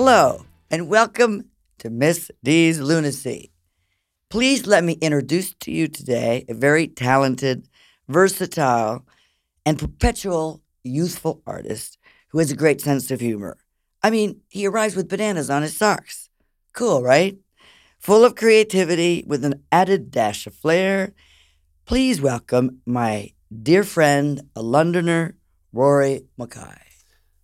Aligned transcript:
Hello, 0.00 0.44
and 0.70 0.88
welcome 0.88 1.46
to 1.80 1.90
Miss 1.90 2.30
D's 2.44 2.78
Lunacy. 2.78 3.50
Please 4.30 4.64
let 4.64 4.84
me 4.84 4.92
introduce 5.00 5.54
to 5.54 5.72
you 5.72 5.88
today 5.88 6.44
a 6.48 6.54
very 6.54 6.86
talented, 6.86 7.68
versatile, 8.06 9.04
and 9.66 9.76
perpetual 9.76 10.62
youthful 10.84 11.42
artist 11.44 11.98
who 12.28 12.38
has 12.38 12.52
a 12.52 12.56
great 12.56 12.80
sense 12.80 13.10
of 13.10 13.18
humor. 13.18 13.56
I 14.00 14.10
mean, 14.10 14.40
he 14.48 14.68
arrives 14.68 14.94
with 14.94 15.08
bananas 15.08 15.50
on 15.50 15.62
his 15.62 15.76
socks. 15.76 16.28
Cool, 16.72 17.02
right? 17.02 17.36
Full 17.98 18.24
of 18.24 18.36
creativity 18.36 19.24
with 19.26 19.44
an 19.44 19.64
added 19.72 20.12
dash 20.12 20.46
of 20.46 20.54
flair. 20.54 21.12
Please 21.86 22.20
welcome 22.20 22.82
my 22.86 23.32
dear 23.64 23.82
friend, 23.82 24.42
a 24.54 24.62
Londoner, 24.62 25.36
Rory 25.72 26.22
Mackay. 26.38 26.87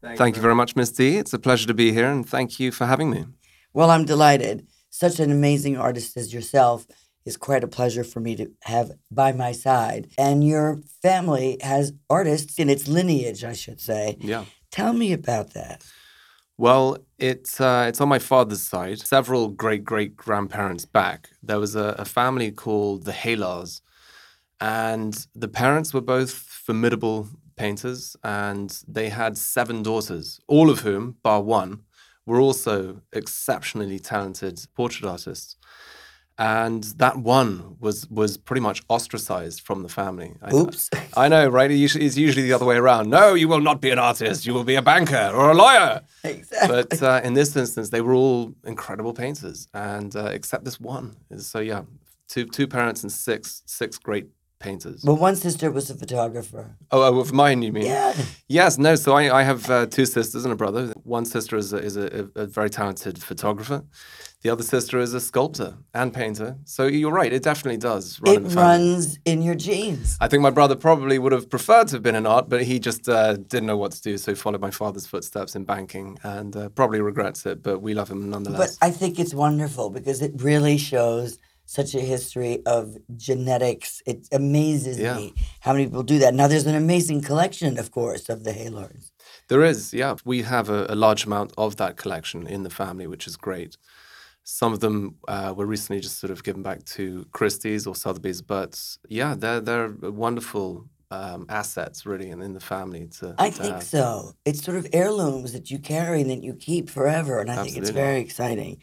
Thank, 0.05 0.19
thank 0.19 0.37
you 0.37 0.43
very 0.43 0.55
much, 0.55 0.77
Miss 0.77 0.93
D. 0.93 1.17
It's 1.17 1.33
a 1.33 1.39
pleasure 1.39 1.67
to 1.67 1.73
be 1.73 1.91
here, 1.91 2.11
and 2.11 2.29
thank 2.29 2.61
you 2.61 2.71
for 2.71 2.85
having 2.85 3.09
me. 3.09 3.25
Well, 3.73 3.91
I'm 3.91 4.05
delighted. 4.05 4.67
Such 4.91 5.19
an 5.19 5.33
amazing 5.33 5.79
artist 5.79 6.15
as 6.19 6.33
yourself 6.33 6.87
is 7.25 7.39
quite 7.39 7.65
a 7.65 7.67
pleasure 7.67 8.05
for 8.05 8.21
me 8.21 8.37
to 8.37 8.51
have 8.65 8.93
by 9.11 9.33
my 9.33 9.53
side. 9.53 10.09
And 10.19 10.47
your 10.47 10.81
family 11.01 11.57
has 11.62 11.95
artists 12.11 12.59
in 12.59 12.69
its 12.69 12.87
lineage, 12.87 13.45
I 13.45 13.55
should 13.55 13.81
say. 13.81 14.19
Yeah. 14.21 14.45
Tell 14.71 14.93
me 14.93 15.15
about 15.15 15.55
that. 15.55 15.83
Well, 16.59 16.98
it's 17.19 17.59
uh, 17.59 17.87
it's 17.89 18.01
on 18.01 18.09
my 18.11 18.19
father's 18.19 18.62
side. 18.62 19.01
Several 19.01 19.48
great 19.48 19.84
great 19.84 20.17
grandparents 20.17 20.84
back, 20.84 21.31
there 21.43 21.59
was 21.59 21.75
a, 21.75 21.97
a 21.98 22.05
family 22.05 22.53
called 22.53 23.05
the 23.05 23.12
Hayllars, 23.12 23.81
and 24.61 25.27
the 25.34 25.48
parents 25.48 25.93
were 25.95 26.00
both 26.00 26.31
formidable 26.31 27.28
painters, 27.56 28.16
and 28.22 28.83
they 28.86 29.08
had 29.08 29.36
seven 29.36 29.83
daughters, 29.83 30.41
all 30.47 30.70
of 30.70 30.80
whom, 30.80 31.16
bar 31.22 31.42
one, 31.42 31.80
were 32.27 32.41
also 32.41 33.02
exceptionally 33.12 33.98
talented 33.98 34.66
portrait 34.74 35.08
artists 35.08 35.56
and 36.36 36.82
that 36.97 37.16
one 37.16 37.77
was 37.78 38.08
was 38.10 38.36
pretty 38.36 38.60
much 38.60 38.82
ostracized 38.88 39.60
from 39.60 39.82
the 39.82 39.88
family. 39.88 40.34
I, 40.42 40.52
Oops. 40.52 40.91
I 41.16 41.28
know, 41.28 41.48
right? 41.48 41.70
It's 41.70 42.16
usually 42.16 42.42
the 42.42 42.52
other 42.52 42.64
way 42.64 42.77
around. 42.77 43.08
No, 43.08 43.34
you 43.34 43.47
will 43.47 43.60
not 43.60 43.80
be 43.80 43.91
an 43.91 43.98
artist. 43.98 44.44
You 44.44 44.52
will 44.52 44.64
be 44.64 44.75
a 44.75 44.82
banker 44.82 45.30
or 45.32 45.50
a 45.50 45.55
lawyer. 45.55 46.02
Exactly. 46.25 46.69
But 46.69 47.02
uh, 47.02 47.20
in 47.22 47.34
this 47.34 47.55
instance, 47.55 47.91
they 47.91 48.00
were 48.00 48.14
all 48.14 48.55
incredible 48.64 49.12
painters, 49.12 49.69
and 49.75 50.14
uh, 50.16 50.27
except 50.27 50.64
this 50.64 50.80
one. 50.80 51.16
So 51.36 51.60
yeah, 51.60 51.82
two 52.28 52.47
two 52.47 52.66
parents 52.66 53.02
and 53.02 53.12
six 53.12 53.62
six 53.66 53.98
great 53.98 54.27
painters. 54.65 55.05
Well, 55.05 55.17
one 55.17 55.37
sister 55.37 55.70
was 55.70 55.91
a 55.91 55.95
photographer. 55.95 56.77
Oh, 56.91 57.03
oh 57.03 57.20
of 57.20 57.33
mine, 57.33 57.62
you 57.62 57.73
mean? 57.73 57.87
Yeah. 57.87 58.15
Yes, 58.48 58.79
no. 58.79 58.95
So 58.97 59.12
I, 59.12 59.41
I 59.41 59.43
have 59.43 59.71
uh, 59.71 59.87
two 59.87 60.06
sisters 60.06 60.45
and 60.45 60.53
a 60.53 60.56
brother. 60.56 60.93
One 61.05 61.25
sister 61.25 61.56
is 61.56 61.73
a, 61.73 61.79
is 61.79 61.97
a, 61.97 62.29
a 62.34 62.47
very 62.47 62.71
talented 62.71 63.23
photographer. 63.23 63.84
The 64.45 64.51
other 64.51 64.62
sister 64.62 64.98
is 64.98 65.15
a 65.15 65.21
sculptor 65.21 65.79
and 65.95 66.12
painter. 66.12 66.59
So 66.65 66.87
you're 66.87 67.11
right, 67.11 67.33
it 67.33 67.43
definitely 67.43 67.79
does 67.79 68.21
run 68.21 68.34
it 68.34 68.43
in 68.45 68.55
runs 68.55 69.19
in 69.25 69.41
your 69.41 69.55
genes. 69.55 70.19
I 70.21 70.29
think 70.29 70.43
my 70.43 70.51
brother 70.51 70.77
probably 70.77 71.19
would 71.19 71.33
have 71.33 71.49
preferred 71.49 71.89
to 71.89 71.97
have 71.97 72.03
been 72.03 72.15
an 72.15 72.27
art, 72.27 72.51
but 72.51 72.62
he 72.62 72.78
just 72.78 73.09
uh, 73.09 73.37
didn't 73.37 73.65
know 73.65 73.78
what 73.78 73.93
to 73.93 74.03
do. 74.03 74.19
So 74.19 74.33
he 74.33 74.37
followed 74.37 74.61
my 74.61 74.71
father's 74.71 75.06
footsteps 75.06 75.56
in 75.56 75.65
banking 75.65 76.19
and 76.23 76.55
uh, 76.55 76.69
probably 76.69 77.01
regrets 77.01 77.47
it, 77.47 77.62
but 77.62 77.81
we 77.81 77.95
love 77.95 78.11
him 78.11 78.28
nonetheless. 78.28 78.77
But 78.78 78.87
I 78.87 78.91
think 78.91 79.19
it's 79.19 79.33
wonderful 79.33 79.89
because 79.89 80.21
it 80.21 80.33
really 80.37 80.77
shows 80.77 81.39
such 81.67 81.95
a 81.95 82.01
history 82.01 82.62
of 82.67 82.97
genetics. 83.17 84.03
It 84.07 84.29
amazes 84.33 84.98
yeah. 84.98 85.17
me 85.17 85.34
how 85.61 85.73
many 85.73 85.87
people 85.87 86.03
do 86.03 86.19
that. 86.19 86.34
Now, 86.34 86.47
there's 86.47 86.67
an 86.67 86.75
amazing 86.75 87.23
collection, 87.23 87.79
of 87.79 87.91
course, 87.91 88.29
of 88.29 88.45
the 88.45 88.53
Hayllars. 88.53 89.11
There 89.49 89.65
is, 89.65 89.93
yeah. 89.93 90.16
We 90.25 90.43
have 90.43 90.69
a, 90.69 90.87
a 90.88 90.94
large 90.94 91.25
amount 91.25 91.53
of 91.56 91.77
that 91.77 91.97
collection 91.97 92.47
in 92.47 92.62
the 92.62 92.71
family, 92.71 93.06
which 93.06 93.27
is 93.27 93.37
great. 93.37 93.77
Some 94.43 94.75
of 94.75 94.81
them 94.81 95.16
uh, 95.27 95.55
were 95.56 95.65
recently 95.65 96.00
just 96.00 96.19
sort 96.19 96.31
of 96.31 96.44
given 96.44 96.62
back 96.62 96.84
to 96.84 97.27
Christie's 97.33 97.87
or 97.87 97.94
Sotheby's, 97.94 98.43
but 98.43 98.78
yeah, 99.09 99.34
they're 99.34 99.61
they're 99.61 99.88
wonderful 99.88 100.84
um, 101.11 101.47
assets 101.49 102.05
really 102.05 102.28
in, 102.28 102.43
in 102.43 102.53
the 102.53 102.61
family. 102.61 103.09
To, 103.21 103.34
I 103.38 103.49
to 103.49 103.56
think 103.56 103.75
have. 103.75 103.83
so. 103.83 104.33
It's 104.44 104.62
sort 104.62 104.77
of 104.77 104.87
heirlooms 104.93 105.53
that 105.55 105.71
you 105.71 105.78
carry 105.78 106.21
and 106.21 106.31
that 106.31 106.43
you 106.43 106.55
keep 106.55 106.91
forever, 106.91 107.41
and 107.41 107.50
I 107.50 107.55
Absolutely. 107.55 107.72
think 107.72 107.83
it's 107.84 107.94
very 107.94 108.21
exciting. 108.21 108.83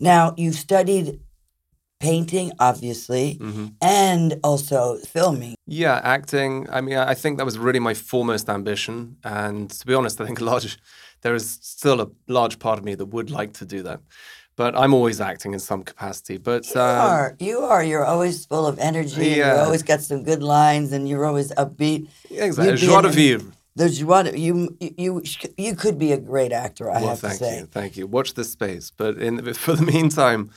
Now 0.00 0.34
you've 0.36 0.56
studied 0.56 1.20
painting, 2.00 2.52
obviously, 2.58 3.38
mm-hmm. 3.40 3.66
and 3.80 4.38
also 4.42 4.98
filming. 4.98 5.54
Yeah, 5.66 6.00
acting. 6.02 6.68
I 6.70 6.80
mean, 6.80 6.96
I 6.96 7.14
think 7.14 7.38
that 7.38 7.44
was 7.44 7.58
really 7.58 7.80
my 7.80 7.94
foremost 7.94 8.48
ambition, 8.48 9.16
and 9.24 9.70
to 9.70 9.86
be 9.86 9.94
honest, 9.94 10.20
I 10.20 10.26
think 10.26 10.40
a 10.40 10.44
large 10.52 10.78
there 11.22 11.34
is 11.34 11.58
still 11.62 12.00
a 12.00 12.08
large 12.28 12.58
part 12.58 12.78
of 12.78 12.84
me 12.84 12.94
that 12.94 13.06
would 13.06 13.30
like 13.30 13.52
to 13.54 13.64
do 13.64 13.82
that 13.82 14.00
but 14.56 14.74
I'm 14.76 14.94
always 14.94 15.20
acting 15.20 15.52
in 15.52 15.60
some 15.60 15.82
capacity. 15.82 16.38
But 16.38 16.66
you 16.74 16.80
um, 16.80 16.98
are, 16.98 17.36
you 17.38 17.58
are, 17.60 17.84
you're 17.84 18.04
always 18.04 18.46
full 18.46 18.66
of 18.66 18.78
energy. 18.78 19.28
Yeah. 19.28 19.54
You 19.54 19.60
always 19.60 19.82
got 19.82 20.00
some 20.00 20.24
good 20.24 20.42
lines, 20.42 20.92
and 20.92 21.08
you're 21.08 21.26
always 21.26 21.52
upbeat. 21.52 22.08
Exactly, 22.30 22.76
joie 22.76 23.02
de 23.02 23.10
vivre. 23.10 23.52
You 24.34 24.76
you 24.80 25.22
you 25.58 25.76
could 25.76 25.98
be 25.98 26.12
a 26.12 26.18
great 26.18 26.52
actor. 26.52 26.90
I 26.90 27.00
well, 27.00 27.10
have 27.10 27.20
to 27.20 27.30
say. 27.30 27.38
Thank 27.38 27.60
You, 27.60 27.66
thank 27.66 27.96
you. 27.98 28.06
Watch 28.06 28.34
this 28.34 28.50
space. 28.50 28.90
But 28.90 29.18
in 29.18 29.54
for 29.54 29.74
the 29.74 29.84
meantime. 29.84 30.50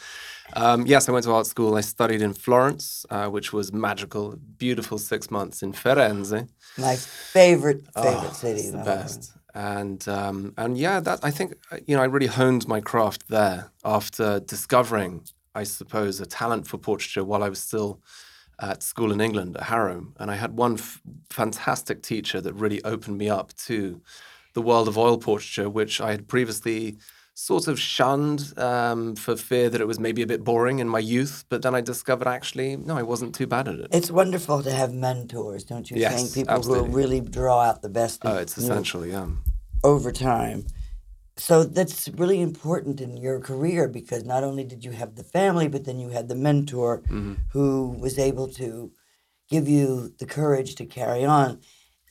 Um, 0.54 0.86
yes, 0.86 1.08
I 1.08 1.12
went 1.12 1.26
to 1.26 1.34
art 1.34 1.48
school. 1.48 1.76
I 1.76 1.82
studied 1.82 2.22
in 2.22 2.34
Florence, 2.34 3.06
uh, 3.10 3.28
which 3.28 3.54
was 3.54 3.72
magical, 3.72 4.36
beautiful 4.58 4.98
six 4.98 5.30
months 5.30 5.62
in 5.62 5.74
Firenze. 5.74 6.48
My 6.78 6.96
favorite 6.96 7.86
favorite 7.94 8.30
oh, 8.30 8.34
city. 8.34 8.70
the 8.70 8.78
best 8.78 9.34
and 9.54 10.08
um, 10.08 10.54
and 10.58 10.78
yeah, 10.78 11.00
that 11.00 11.20
I 11.24 11.32
think 11.32 11.56
uh, 11.72 11.78
you 11.88 11.96
know 11.96 12.02
I 12.02 12.06
really 12.06 12.28
honed 12.28 12.68
my 12.68 12.82
craft 12.82 13.28
there 13.30 13.72
after 13.84 14.40
discovering, 14.40 15.24
I 15.56 15.64
suppose, 15.64 16.20
a 16.20 16.26
talent 16.26 16.68
for 16.68 16.78
portraiture 16.78 17.24
while 17.24 17.44
I 17.44 17.50
was 17.50 17.60
still 17.60 18.00
at 18.62 18.84
school 18.84 19.12
in 19.12 19.22
England 19.22 19.58
at 19.58 19.64
Harrow, 19.64 20.08
and 20.18 20.30
I 20.30 20.36
had 20.36 20.58
one 20.58 20.74
f- 20.74 21.02
fantastic 21.30 22.04
teacher 22.04 22.42
that 22.42 22.54
really 22.54 22.84
opened 22.84 23.18
me 23.18 23.30
up 23.30 23.54
to 23.68 24.02
the 24.54 24.62
world 24.62 24.88
of 24.88 24.98
oil 24.98 25.18
portraiture, 25.18 25.70
which 25.70 26.02
I 26.02 26.12
had 26.12 26.28
previously 26.28 26.98
sort 27.40 27.68
of 27.70 27.80
shunned 27.80 28.54
um, 28.58 29.16
for 29.16 29.36
fear 29.38 29.70
that 29.70 29.80
it 29.80 29.88
was 29.88 29.98
maybe 29.98 30.22
a 30.22 30.28
bit 30.28 30.44
boring 30.44 30.80
in 30.80 30.90
my 30.90 31.00
youth. 31.00 31.46
But 31.48 31.62
then 31.62 31.74
I 31.74 31.80
discovered 31.80 32.28
actually, 32.28 32.76
no, 32.76 32.98
I 32.98 33.04
wasn't 33.04 33.34
too 33.34 33.48
bad 33.48 33.70
at 33.70 33.76
it. 33.76 33.88
It's 33.92 34.12
wonderful 34.12 34.62
to 34.62 34.72
have 34.72 34.94
mentors, 34.94 35.64
don't 35.64 35.90
you 35.90 35.98
yes, 35.98 36.16
think? 36.16 36.34
People 36.34 36.56
absolutely. 36.56 36.90
who 36.90 36.98
really 36.98 37.22
draw 37.22 37.62
out 37.62 37.82
the 37.82 37.90
best. 37.90 38.22
Oh, 38.26 38.38
it's 38.38 38.58
essential, 38.58 39.06
yeah. 39.06 39.28
Over 39.86 40.12
time. 40.12 40.66
So 41.38 41.64
that's 41.64 42.10
really 42.10 42.42
important 42.42 43.00
in 43.00 43.16
your 43.16 43.40
career 43.40 43.88
because 43.88 44.26
not 44.26 44.44
only 44.44 44.66
did 44.66 44.84
you 44.84 44.92
have 44.92 45.16
the 45.16 45.24
family, 45.24 45.70
but 45.70 45.86
then 45.86 45.98
you 45.98 46.10
had 46.10 46.28
the 46.28 46.36
mentor 46.36 47.02
mm-hmm. 47.04 47.36
who 47.54 47.96
was 48.02 48.20
able 48.20 48.50
to 48.62 48.92
give 49.50 49.70
you 49.70 50.14
the 50.20 50.26
courage 50.26 50.76
to 50.76 50.86
carry 50.86 51.24
on. 51.24 51.52
And 51.52 51.60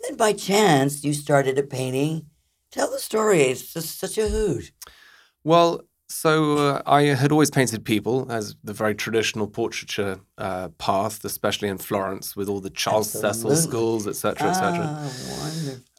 then 0.03 0.17
by 0.17 0.33
chance, 0.33 1.05
you 1.05 1.12
started 1.12 1.59
a 1.59 1.62
painting. 1.62 2.31
Tell 2.72 2.91
the 2.91 2.99
story. 2.99 3.43
It's 3.43 3.75
just 3.75 3.99
such 3.99 4.17
a 4.17 4.28
hoot. 4.28 4.72
Well, 5.44 5.82
so 6.09 6.56
uh, 6.56 6.82
I 6.87 7.03
had 7.03 7.32
always 7.32 7.50
painted 7.50 7.84
people 7.84 8.31
as 8.32 8.56
the 8.65 8.72
very 8.72 8.94
traditional 8.94 9.47
portraiture 9.47 10.21
uh, 10.38 10.69
path, 10.78 11.25
especially 11.25 11.69
in 11.69 11.78
Florence 11.78 12.34
with 12.34 12.49
all 12.49 12.60
the 12.60 12.71
Charles 12.71 13.15
Absolutely. 13.15 13.56
Cecil 13.56 13.71
schools, 13.71 14.09
etc., 14.09 14.49
etc. 14.49 15.10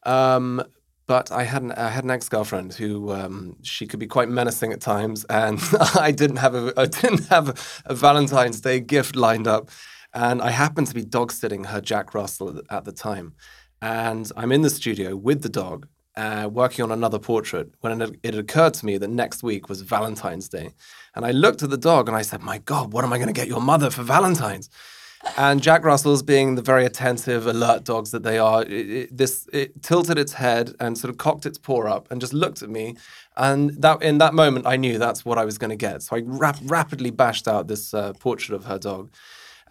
Ah, 0.06 0.36
um, 0.36 0.64
but 1.06 1.32
I 1.32 1.44
had 1.44 1.64
an, 1.64 1.72
I 1.72 1.90
had 1.90 2.04
an 2.04 2.12
ex 2.12 2.28
girlfriend 2.28 2.74
who 2.74 3.12
um, 3.12 3.56
she 3.62 3.86
could 3.86 4.00
be 4.00 4.08
quite 4.08 4.30
menacing 4.30 4.74
at 4.74 4.82
times, 4.82 5.26
and 5.26 5.60
I 5.96 6.12
didn't 6.12 6.38
have 6.38 6.56
a 6.56 6.74
I 6.76 6.86
didn't 6.86 7.28
have 7.30 7.50
a, 7.50 7.56
a, 7.86 7.96
Valentine's 7.96 8.62
Day 8.62 8.80
gift 8.80 9.16
lined 9.16 9.48
up, 9.48 9.70
and 10.14 10.42
I 10.42 10.50
happened 10.50 10.88
to 10.88 10.96
be 10.96 11.04
dog 11.04 11.32
sitting 11.32 11.66
her 11.66 11.82
Jack 11.82 12.14
Russell 12.16 12.62
at 12.70 12.86
the 12.86 12.92
time, 12.92 13.34
and 13.82 14.32
I'm 14.36 14.52
in 14.52 14.62
the 14.62 14.70
studio 14.70 15.16
with 15.16 15.44
the 15.44 15.50
dog, 15.50 15.88
uh, 16.20 16.50
working 16.50 16.84
on 16.84 16.92
another 16.92 17.18
portrait 17.18 17.70
when 17.80 18.02
it, 18.02 18.20
it, 18.24 18.36
occurred 18.36 18.74
to 18.74 18.86
me 18.86 18.98
that 18.98 19.10
next 19.10 19.42
week 19.42 19.70
was 19.70 19.82
Valentine's 19.82 20.50
Day. 20.50 20.72
And 21.16 21.26
I 21.26 21.32
looked 21.32 21.64
at 21.64 21.70
the 21.70 21.78
dog 21.78 22.10
and 22.10 22.18
I 22.18 22.24
said, 22.24 22.42
My 22.42 22.58
God, 22.58 22.92
what 22.92 23.06
am 23.06 23.14
I 23.14 23.18
going 23.18 23.34
to 23.34 23.34
get 23.42 23.48
your 23.48 23.62
mother 23.62 23.90
for 23.90 24.04
Valentine's? 24.04 24.70
And 25.38 25.62
Jack 25.62 25.84
Russell's 25.86 26.24
being 26.24 26.56
the 26.56 26.62
very 26.62 26.86
attentive, 26.86 27.48
alert 27.48 27.86
dogs 27.86 28.12
that 28.12 28.24
they 28.24 28.38
are, 28.38 28.64
it, 28.64 28.90
it, 28.90 29.18
this 29.18 29.48
it 29.54 29.82
tilted 29.82 30.18
its 30.18 30.34
head 30.34 30.74
and 30.80 30.98
sort 30.98 31.10
of 31.10 31.18
cocked 31.18 31.46
its 31.46 31.58
paw 31.58 31.88
up 31.88 32.10
and 32.12 32.20
just 32.20 32.34
looked 32.34 32.62
at 32.64 32.70
me. 32.70 32.96
And 33.38 33.70
that 33.82 34.02
in 34.02 34.18
that 34.18 34.34
moment, 34.34 34.68
I 34.68 34.76
knew 34.76 34.98
that's 34.98 35.24
what 35.24 35.38
I 35.38 35.46
was 35.46 35.58
going 35.58 35.72
to 35.72 35.88
get. 35.88 36.04
So 36.04 36.18
I 36.18 36.22
rap- 36.26 36.60
rapidly 36.64 37.12
bashed 37.12 37.48
out 37.48 37.68
this 37.68 37.94
uh, 37.94 38.12
portrait 38.20 38.56
of 38.56 38.66
her 38.66 38.78
dog. 38.78 39.10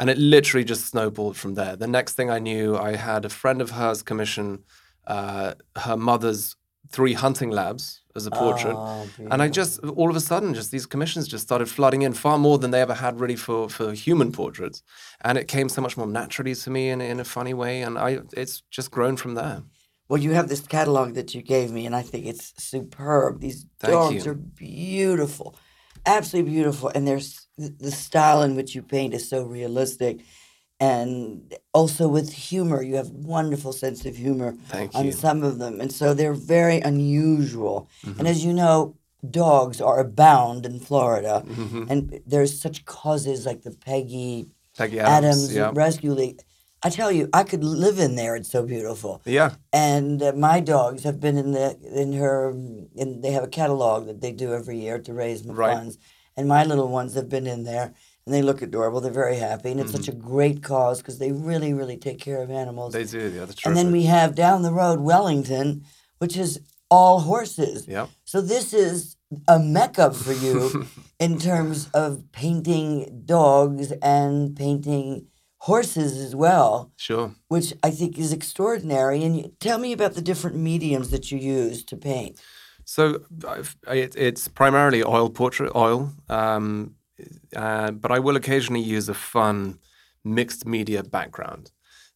And 0.01 0.09
it 0.09 0.17
literally 0.17 0.65
just 0.65 0.87
snowballed 0.87 1.37
from 1.37 1.55
there. 1.55 1.77
The 1.77 1.89
next 1.89 2.15
thing 2.15 2.31
I 2.31 2.39
knew, 2.39 2.77
I 2.77 2.95
had 2.97 3.25
a 3.25 3.29
friend 3.29 3.61
of 3.61 3.73
hers 3.73 4.03
commission 4.03 4.61
uh, 5.09 5.55
her 5.77 5.97
mother's 5.97 6.55
three 6.91 7.15
hunting 7.15 7.51
labs 7.51 8.03
as 8.15 8.27
a 8.27 8.31
portrait. 8.31 8.77
Oh, 8.77 9.07
and 9.31 9.43
I 9.43 9.49
just, 9.49 9.81
all 9.85 10.09
of 10.09 10.17
a 10.17 10.21
sudden, 10.21 10.55
just 10.55 10.71
these 10.71 10.87
commissions 10.87 11.29
just 11.29 11.45
started 11.45 11.69
flooding 11.69 12.03
in 12.03 12.13
far 12.15 12.39
more 12.39 12.59
than 12.59 12.71
they 12.71 12.81
ever 12.81 12.95
had 12.95 13.21
really 13.21 13.37
for, 13.37 13.69
for 13.69 13.93
human 13.93 14.33
portraits. 14.33 14.83
And 15.21 15.37
it 15.37 15.49
came 15.49 15.69
so 15.69 15.83
much 15.83 15.97
more 15.97 16.07
naturally 16.07 16.55
to 16.55 16.71
me 16.71 16.89
in, 16.89 17.01
in 17.01 17.21
a 17.21 17.25
funny 17.25 17.55
way. 17.55 17.83
And 17.83 17.99
I, 17.99 18.21
it's 18.33 18.63
just 18.71 18.91
grown 18.91 19.17
from 19.17 19.35
there. 19.35 19.63
Well, 20.09 20.23
you 20.23 20.33
have 20.33 20.49
this 20.49 20.67
catalog 20.67 21.15
that 21.15 21.35
you 21.35 21.43
gave 21.43 21.71
me, 21.71 21.85
and 21.85 21.95
I 21.95 22.03
think 22.03 22.25
it's 22.25 22.55
superb. 22.57 23.41
These 23.41 23.67
Thank 23.79 23.93
dogs 23.93 24.25
you. 24.25 24.31
are 24.31 24.35
beautiful, 24.35 25.55
absolutely 26.07 26.53
beautiful, 26.53 26.89
and 26.95 27.07
there's 27.07 27.47
the 27.59 27.91
style 27.91 28.43
in 28.43 28.57
which 28.57 28.75
you 28.75 28.83
paint 28.83 29.13
is 29.13 29.29
so 29.29 29.43
realistic, 29.43 30.21
and 30.81 31.55
also 31.73 32.09
with 32.09 32.33
humor. 32.33 32.83
You 32.83 32.97
have 32.97 33.11
wonderful 33.11 33.73
sense 33.73 34.05
of 34.07 34.17
humor 34.17 34.57
on 34.95 35.13
some 35.13 35.43
of 35.43 35.59
them, 35.59 35.81
and 35.81 35.93
so 35.93 36.15
they're 36.15 36.35
very 36.35 36.81
unusual. 36.81 37.89
Mm-hmm. 38.05 38.19
And 38.21 38.29
as 38.29 38.45
you 38.45 38.53
know, 38.53 38.97
dogs 39.29 39.81
are 39.81 39.99
abound 39.99 40.65
in 40.65 40.79
Florida, 40.79 41.43
Mhm. 41.47 41.91
and 41.91 42.21
there's 42.27 42.61
such 42.61 42.85
causes 42.85 43.45
like 43.47 43.63
the 43.63 43.73
Peggy 43.73 44.47
Peggy 44.77 45.01
Adams, 45.01 45.17
Adams. 45.51 45.55
yeah. 45.55 45.71
Rescue 45.75 46.13
League. 46.13 46.41
I 46.85 46.91
tell 46.91 47.11
you, 47.11 47.29
I 47.33 47.43
could 47.43 47.65
live 47.65 47.99
in 47.99 48.15
there. 48.15 48.37
It's 48.37 48.49
so 48.53 48.63
beautiful. 48.63 49.21
Yeah. 49.25 49.55
And 49.73 50.23
uh, 50.23 50.33
my 50.35 50.61
dogs 50.61 51.03
have 51.03 51.19
been 51.19 51.37
in 51.37 51.51
the 51.51 51.77
in 52.03 52.13
her 52.13 52.51
and 52.51 53.21
they 53.25 53.33
have 53.33 53.43
a 53.43 53.49
catalog 53.49 54.07
that 54.07 54.21
they 54.21 54.31
do 54.31 54.55
every 54.55 54.79
year 54.79 55.01
to 55.01 55.13
raise 55.13 55.43
Right. 55.45 55.75
funds. 55.75 55.99
And 56.37 56.47
my 56.47 56.63
little 56.63 56.87
ones 56.87 57.15
have 57.15 57.29
been 57.29 57.49
in 57.49 57.65
there 57.65 57.95
and 58.29 58.35
they 58.35 58.43
look 58.43 58.61
adorable. 58.61 59.01
They're 59.01 59.11
very 59.11 59.37
happy 59.37 59.71
and 59.71 59.81
it's 59.81 59.93
such 59.93 60.07
a 60.07 60.13
great 60.13 60.63
cause 60.63 60.99
because 60.99 61.19
they 61.19 61.33
really 61.33 61.73
really 61.73 61.97
take 61.97 62.21
care 62.21 62.43
of 62.43 62.51
animals. 62.51 62.95
Mm-hmm. 62.95 63.19
They 63.19 63.29
do. 63.31 63.37
Yeah, 63.37 63.47
and 63.65 63.75
then 63.75 63.91
we 63.91 64.03
have 64.05 64.35
down 64.35 64.61
the 64.61 64.71
road 64.73 65.01
Wellington, 65.01 65.85
which 66.19 66.37
is 66.37 66.61
all 66.91 67.21
horses. 67.21 67.89
Yeah. 67.89 68.09
So 68.25 68.43
this 68.43 68.75
is 68.75 69.17
a 69.47 69.59
mecca 69.59 70.13
for 70.13 70.35
you 70.35 70.87
in 71.19 71.39
terms 71.39 71.89
of 71.95 72.31
painting 72.33 73.23
dogs 73.25 73.93
and 74.03 74.55
painting 74.55 75.27
horses 75.59 76.19
as 76.19 76.37
well, 76.37 76.93
Sure. 76.97 77.35
which 77.49 77.73
I 77.83 77.91
think 77.91 78.19
is 78.19 78.33
extraordinary. 78.33 79.25
And 79.25 79.37
you, 79.37 79.53
tell 79.59 79.79
me 79.79 79.93
about 79.93 80.15
the 80.15 80.23
different 80.23 80.57
mediums 80.57 81.11
that 81.11 81.31
you 81.33 81.39
use 81.39 81.83
to 81.85 81.97
paint. 81.97 82.41
So 82.85 83.21
it, 83.87 84.15
it's 84.17 84.49
primarily 84.49 85.03
oil 85.03 85.29
portrait 85.29 85.73
oil, 85.75 86.13
um, 86.31 86.95
uh, 87.57 87.91
but 87.91 88.11
I 88.11 88.19
will 88.19 88.37
occasionally 88.37 88.83
use 88.83 89.09
a 89.09 89.15
fun 89.15 89.79
mixed 90.25 90.67
media 90.67 91.03
background. 91.03 91.71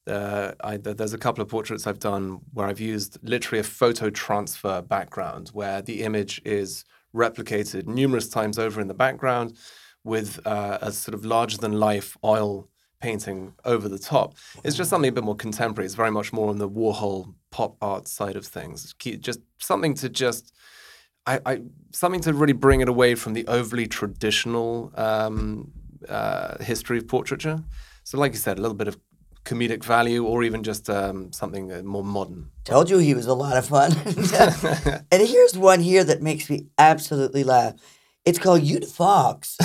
Uh, 0.07 0.53
I, 0.63 0.77
there's 0.79 1.13
a 1.13 1.19
couple 1.19 1.43
of 1.43 1.49
portraits 1.49 1.87
I've 1.87 2.01
done 2.01 2.41
where 2.53 2.67
I've 2.67 2.81
used 2.81 3.19
literally 3.23 3.61
a 3.61 3.65
photo 3.65 4.11
transfer 4.11 4.83
background, 4.83 5.51
where 5.53 5.81
the 5.81 6.03
image 6.03 6.43
is 6.45 6.85
replicated 7.15 7.87
numerous 7.87 8.29
times 8.29 8.59
over 8.59 8.81
in 8.81 8.89
the 8.89 8.95
background 8.95 9.57
with 10.05 10.45
uh, 10.47 10.79
a 10.81 10.91
sort 10.91 11.15
of 11.15 11.25
larger 11.25 11.59
than 11.59 11.73
life 11.73 12.17
oil 12.25 12.69
painting 13.01 13.53
over 13.65 13.89
the 13.89 13.99
top. 13.99 14.35
It's 14.65 14.77
just 14.77 14.91
something 14.91 15.09
a 15.09 15.13
bit 15.13 15.25
more 15.25 15.37
contemporary. 15.37 15.87
It's 15.87 15.95
very 15.95 16.11
much 16.11 16.33
more 16.33 16.49
on 16.49 16.59
the 16.59 16.69
Warhol 16.69 17.35
pop 17.51 17.77
art 17.81 18.09
side 18.09 18.37
of 18.37 18.47
things. 18.47 18.95
Just 19.21 19.41
something 19.59 19.95
to 19.95 20.09
just, 20.09 20.53
I, 21.27 21.41
I 21.47 21.61
something 21.93 22.21
to 22.23 22.33
really 22.33 22.53
bring 22.53 22.81
it 22.81 22.89
away 22.89 23.15
from 23.15 23.33
the 23.35 23.47
overly 23.47 23.87
traditional 23.87 24.93
um, 24.97 25.71
uh, 26.09 26.63
history 26.63 26.99
of 26.99 27.07
portraiture. 27.09 27.63
So, 28.05 28.19
like 28.19 28.33
you 28.33 28.39
said, 28.39 28.59
a 28.59 28.63
little 28.63 28.77
bit 28.77 28.89
of 28.89 28.97
comedic 29.45 29.85
value, 29.85 30.25
or 30.25 30.43
even 30.43 30.63
just 30.63 30.89
um, 30.89 31.33
something 31.33 31.73
uh, 31.73 31.83
more 31.83 32.05
modern. 32.05 32.51
Told 32.65 32.91
you 32.91 32.99
he 32.99 33.15
was 33.15 33.27
a 33.27 33.35
lot 33.35 33.57
of 33.57 33.67
fun. 33.67 33.93
and 35.11 35.29
here's 35.29 35.57
one 35.59 35.81
here 35.81 36.05
that 36.05 36.23
makes 36.23 36.49
me 36.49 36.67
absolutely 36.79 37.45
laugh. 37.45 37.75
It's 38.25 38.39
called 38.39 38.63
You 38.63 38.79
the 38.81 38.87
Fox. 38.87 39.57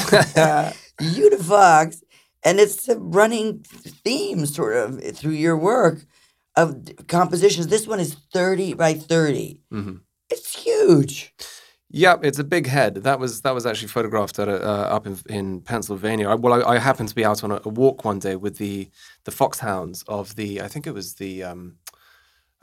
you 0.99 1.29
the 1.37 1.43
Fox. 1.43 2.01
And 2.43 2.59
it's 2.59 2.87
a 2.87 2.97
running 2.97 3.59
theme, 4.03 4.45
sort 4.45 4.75
of, 4.75 5.17
through 5.17 5.31
your 5.33 5.57
work 5.57 6.05
of 6.55 6.85
compositions. 7.07 7.67
This 7.67 7.87
one 7.87 7.99
is 7.99 8.15
30 8.33 8.73
by 8.73 8.93
30. 8.93 9.59
Mhm. 9.71 10.01
It's 10.29 10.63
huge. 10.63 11.33
Yeah, 11.89 12.17
it's 12.21 12.37
a 12.37 12.43
big 12.43 12.67
head. 12.67 12.95
That 12.95 13.17
was 13.19 13.41
that 13.43 13.53
was 13.53 13.65
actually 13.65 13.87
photographed 13.87 14.39
at 14.39 14.49
a, 14.49 14.61
uh, 14.61 14.83
up 14.95 15.07
in, 15.07 15.17
in 15.29 15.61
Pennsylvania. 15.61 16.27
I, 16.29 16.35
well, 16.35 16.53
I, 16.53 16.75
I 16.75 16.77
happened 16.79 17.07
to 17.09 17.15
be 17.15 17.23
out 17.23 17.43
on 17.45 17.51
a, 17.51 17.61
a 17.63 17.69
walk 17.69 18.03
one 18.03 18.19
day 18.19 18.35
with 18.35 18.57
the 18.57 18.89
the 19.23 19.31
foxhounds 19.31 20.03
of 20.07 20.35
the 20.35 20.61
I 20.61 20.67
think 20.67 20.85
it 20.85 20.93
was 20.93 21.15
the 21.15 21.43
um, 21.43 21.77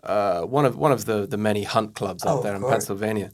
uh, 0.02 0.42
one 0.42 0.66
of 0.66 0.76
one 0.76 0.92
of 0.92 1.06
the 1.06 1.26
the 1.26 1.38
many 1.38 1.62
hunt 1.62 1.94
clubs 1.94 2.22
Oh, 2.26 2.28
out 2.28 2.36
of 2.38 2.42
there 2.42 2.54
in. 2.54 2.62
Pennsylvania, 2.62 3.30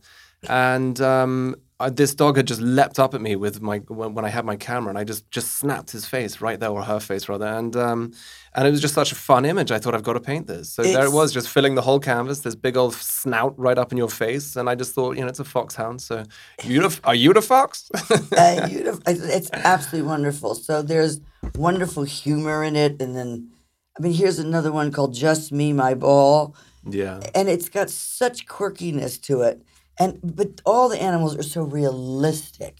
and 0.49 1.01
um, 1.01 1.57
I, 1.81 1.89
this 1.91 2.15
dog 2.15 2.37
had 2.37 2.47
just 2.47 2.61
leapt 2.61 2.99
up 2.99 3.15
at 3.15 3.21
me 3.21 3.37
with 3.37 3.63
my 3.63 3.79
when, 3.89 4.15
when 4.15 4.25
I 4.25 4.29
had 4.29 4.45
my 4.45 4.57
camera, 4.57 4.91
and 4.91 4.99
I 4.99 5.05
just 5.05 5.31
just 5.31 5.57
snapped 5.57 5.91
his 5.91 6.05
face 6.05 6.41
right 6.41 6.61
there, 6.61 6.69
or 6.69 6.83
her 6.83 7.01
face 7.01 7.29
rather, 7.29 7.47
and 7.47 7.75
um, 7.75 8.13
and 8.55 8.69
it 8.69 8.71
was 8.71 8.81
just 8.81 8.95
such 8.95 9.13
a 9.13 9.15
fun 9.15 9.45
image. 9.45 9.71
I 9.73 9.79
thought 9.79 9.95
I've 9.95 10.03
got 10.03 10.13
to 10.13 10.21
paint 10.21 10.47
this. 10.47 10.71
So 10.73 10.83
there 10.83 11.05
it 11.07 11.13
was, 11.13 11.33
just 11.33 11.49
filling 11.49 11.75
the 11.77 11.83
whole 11.83 11.99
canvas. 11.99 12.41
This 12.41 12.55
big 12.55 12.77
old 12.77 12.95
snout 12.95 13.59
right 13.59 13.79
up 13.79 13.93
in 13.93 13.99
your 13.99 14.11
face, 14.11 14.57
and 14.57 14.69
I 14.69 14.75
just 14.75 14.95
thought, 14.95 15.17
you 15.17 15.23
know, 15.23 15.29
it's 15.29 15.41
a 15.41 15.45
foxhound. 15.45 16.03
So 16.03 16.25
you 16.65 16.83
the, 16.87 17.01
are 17.05 17.15
you 17.15 17.33
the 17.33 17.43
fox? 17.43 17.91
uh, 18.11 18.69
you 18.71 18.85
the, 18.85 19.03
it's- 19.11 19.21
it's 19.37 19.51
absolutely 19.53 20.07
wonderful. 20.07 20.55
So 20.55 20.83
there's 20.83 21.21
wonderful 21.57 22.05
humor 22.05 22.63
in 22.63 22.77
it. 22.77 23.01
And 23.01 23.17
then, 23.17 23.51
I 23.99 24.03
mean, 24.03 24.13
here's 24.13 24.39
another 24.39 24.71
one 24.71 24.93
called 24.93 25.15
Just 25.15 25.51
Me, 25.51 25.73
My 25.73 25.95
Ball. 25.95 26.55
yeah, 26.85 27.21
and 27.35 27.49
it's 27.49 27.69
got 27.69 27.89
such 27.91 28.47
quirkiness 28.47 29.21
to 29.23 29.43
it 29.43 29.63
and 30.01 30.19
but 30.39 30.61
all 30.71 30.89
the 30.89 31.01
animals 31.11 31.37
are 31.41 31.49
so 31.57 31.63
realistic 31.63 32.75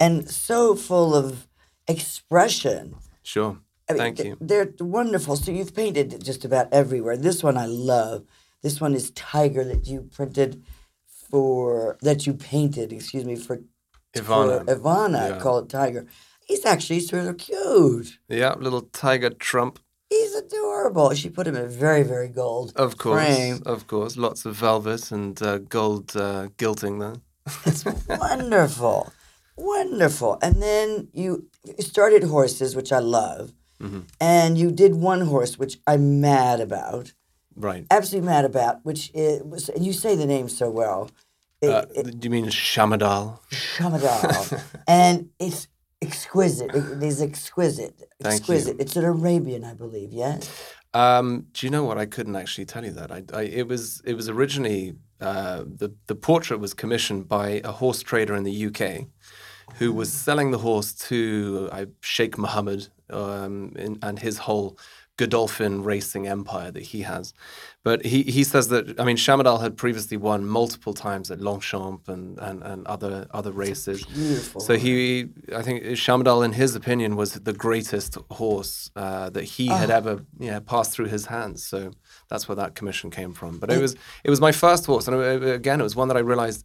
and 0.00 0.28
so 0.28 0.74
full 0.74 1.14
of 1.14 1.46
expression 1.86 2.96
sure. 3.22 3.58
I 3.88 3.92
mean, 3.92 3.98
Thank 4.02 4.16
th- 4.16 4.28
you. 4.28 4.36
they're 4.40 4.72
wonderful 4.80 5.36
so 5.36 5.52
you've 5.52 5.74
painted 5.82 6.24
just 6.24 6.44
about 6.44 6.66
everywhere 6.72 7.16
this 7.16 7.42
one 7.48 7.56
i 7.56 7.66
love 7.66 8.24
this 8.62 8.80
one 8.80 8.94
is 8.94 9.10
tiger 9.12 9.62
that 9.70 9.86
you 9.86 9.98
printed 10.18 10.62
for 11.30 11.96
that 12.06 12.26
you 12.26 12.32
painted 12.34 12.92
excuse 12.92 13.24
me 13.24 13.36
for 13.36 13.56
Ivana. 14.14 14.58
for 14.66 14.74
ivana 14.74 15.22
Yeah. 15.30 15.38
called 15.44 15.68
tiger 15.68 16.06
he's 16.46 16.64
actually 16.64 17.00
sort 17.00 17.26
of 17.26 17.36
cute 17.38 18.18
Yeah, 18.28 18.54
little 18.66 18.82
tiger 19.04 19.30
trump. 19.30 19.78
He's 20.14 20.34
adorable 20.44 21.08
she 21.20 21.28
put 21.36 21.46
him 21.48 21.56
in 21.62 21.68
very 21.86 22.02
very 22.14 22.28
gold 22.42 22.68
Of 22.86 22.90
course, 23.04 23.24
frame 23.24 23.58
of 23.74 23.80
course. 23.92 24.12
Lots 24.26 24.40
of 24.48 24.52
velvet 24.66 25.02
and 25.16 25.34
uh, 25.42 25.58
gold 25.76 26.06
uh, 26.16 26.48
gilting 26.62 26.94
there. 27.02 27.16
It's 27.70 27.84
wonderful, 28.08 29.00
wonderful. 29.56 30.32
And 30.44 30.54
then 30.62 31.08
you 31.12 31.30
started 31.80 32.22
horses, 32.24 32.70
which 32.78 32.92
I 32.92 33.00
love, 33.20 33.44
Mm-hmm. 33.82 34.00
and 34.20 34.56
you 34.62 34.70
did 34.82 34.92
one 34.94 35.22
horse, 35.32 35.58
which 35.62 35.74
I'm 35.90 36.04
mad 36.20 36.58
about, 36.68 37.12
Right. 37.66 37.84
absolutely 37.90 38.26
mad 38.34 38.44
about. 38.52 38.74
Which 38.88 39.02
is, 39.14 39.42
was, 39.42 39.68
and 39.74 39.84
you 39.84 39.92
say 39.92 40.12
the 40.16 40.26
name 40.34 40.48
so 40.48 40.66
well, 40.80 41.00
it, 41.60 41.70
Uh, 41.70 41.84
it, 41.98 42.04
do 42.20 42.24
you 42.26 42.30
mean 42.36 42.46
Shamardal? 42.50 43.24
Shamardal, 43.50 44.62
and 44.86 45.14
it's 45.38 45.66
exquisite. 46.06 46.74
It 46.74 47.02
is 47.02 47.20
exquisite, 47.30 47.94
exquisite. 48.24 48.76
It's 48.80 48.96
an 48.96 49.04
Arabian, 49.04 49.64
I 49.64 49.74
believe. 49.74 50.12
Yes. 50.12 50.50
Um, 50.92 51.46
do 51.52 51.66
you 51.66 51.70
know 51.70 51.84
what? 51.84 51.98
I 51.98 52.06
couldn't 52.06 52.36
actually 52.36 52.66
tell 52.66 52.84
you 52.84 52.92
that. 52.92 53.10
I, 53.10 53.22
I 53.32 53.42
it 53.42 53.66
was 53.68 54.00
it 54.04 54.14
was 54.14 54.28
originally 54.28 54.94
uh, 55.20 55.64
the 55.66 55.92
the 56.06 56.14
portrait 56.14 56.60
was 56.60 56.74
commissioned 56.74 57.28
by 57.28 57.60
a 57.64 57.72
horse 57.72 58.02
trader 58.02 58.34
in 58.34 58.44
the 58.44 58.66
UK, 58.66 59.06
who 59.78 59.92
was 59.92 60.12
selling 60.12 60.50
the 60.50 60.58
horse 60.58 60.92
to 61.08 61.68
uh, 61.72 61.86
Sheikh 62.00 62.38
Mohammed 62.38 62.88
um, 63.10 63.72
in, 63.76 63.98
and 64.02 64.18
his 64.18 64.38
whole 64.38 64.78
Godolphin 65.16 65.84
racing 65.84 66.26
empire 66.26 66.72
that 66.72 66.82
he 66.82 67.02
has. 67.02 67.32
But 67.84 68.04
he, 68.04 68.22
he 68.24 68.42
says 68.42 68.66
that 68.68 68.98
I 68.98 69.04
mean 69.04 69.16
Shamardal 69.16 69.60
had 69.60 69.76
previously 69.76 70.16
won 70.16 70.44
multiple 70.44 70.92
times 70.92 71.30
at 71.30 71.40
Longchamp 71.40 72.08
and, 72.08 72.36
and, 72.40 72.64
and 72.64 72.84
other 72.88 73.28
other 73.30 73.52
races. 73.52 74.04
Beautiful. 74.06 74.60
So 74.60 74.76
he, 74.76 75.28
I 75.54 75.62
think 75.62 75.84
Shamardal, 75.84 76.44
in 76.44 76.52
his 76.52 76.74
opinion, 76.74 77.14
was 77.14 77.34
the 77.34 77.52
greatest 77.52 78.16
horse 78.32 78.90
uh, 78.96 79.30
that 79.30 79.44
he 79.44 79.68
had 79.68 79.90
Ah. 79.90 79.96
ever 79.96 80.24
yeah, 80.40 80.58
passed 80.58 80.90
through 80.92 81.06
his 81.06 81.26
hands. 81.26 81.64
So 81.64 81.92
that's 82.28 82.48
where 82.48 82.56
that 82.56 82.74
commission 82.74 83.10
came 83.10 83.32
from. 83.34 83.58
But 83.58 83.70
it 83.70 83.80
was 83.80 83.94
it 84.24 84.30
was 84.30 84.40
my 84.40 84.50
first 84.52 84.86
horse, 84.86 85.06
and 85.06 85.14
again, 85.44 85.78
it 85.78 85.84
was 85.84 85.94
one 85.94 86.08
that 86.08 86.16
I 86.16 86.20
realized 86.20 86.64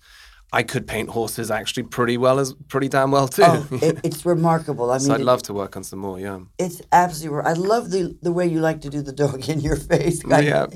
I 0.51 0.63
could 0.63 0.87
paint 0.87 1.09
horses 1.09 1.51
actually 1.51 1.83
pretty 1.83 2.17
well 2.17 2.39
as 2.39 2.53
pretty 2.69 2.89
damn 2.89 3.11
well 3.11 3.27
too. 3.27 3.43
Oh, 3.45 3.67
it, 3.71 3.99
it's 4.03 4.25
remarkable. 4.25 4.89
I 4.89 4.95
mean, 4.95 5.01
so 5.01 5.13
I'd 5.13 5.21
it- 5.21 5.25
love 5.25 5.43
to 5.43 5.53
work 5.53 5.77
on 5.77 5.83
some 5.83 5.99
more. 5.99 6.19
Yeah. 6.19 6.39
It's 6.57 6.81
absolutely. 6.91 7.45
I 7.45 7.53
love 7.53 7.91
the 7.91 8.17
the 8.21 8.31
way 8.31 8.47
you 8.47 8.59
like 8.59 8.81
to 8.81 8.89
do 8.89 9.01
the 9.01 9.11
dog 9.11 9.47
in 9.53 9.59
your 9.59 9.75
face. 9.75 10.23
I, 10.25 10.39
Yeah. 10.39 10.67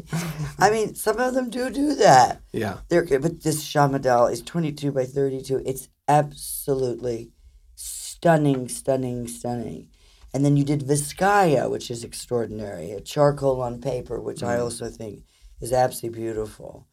I 0.59 0.69
mean, 0.69 0.93
some 0.93 1.19
of 1.19 1.33
them 1.33 1.49
do 1.49 1.69
do 1.71 1.95
that. 1.95 2.41
Yeah. 2.51 2.77
They're 2.89 3.05
but 3.19 3.41
this 3.41 3.63
Shamardal 3.63 4.31
is 4.31 4.41
twenty 4.41 4.71
two 4.71 4.91
by 4.91 5.05
thirty 5.05 5.41
two. 5.41 5.63
It's 5.65 5.89
absolutely 6.07 7.31
stunning, 7.75 8.69
stunning, 8.69 9.27
stunning. 9.27 9.89
And 10.35 10.43
then 10.43 10.57
you 10.57 10.63
did 10.63 10.81
Vizcaya, 10.81 11.69
which 11.69 11.91
is 11.91 12.03
extraordinary. 12.03 12.91
A 12.91 13.01
charcoal 13.01 13.61
on 13.61 13.81
paper, 13.81 14.19
which 14.19 14.41
I 14.43 14.57
mm. 14.57 14.61
also 14.63 14.89
think 14.89 15.23
is 15.61 15.71
absolutely 15.71 16.19
beautiful. 16.21 16.87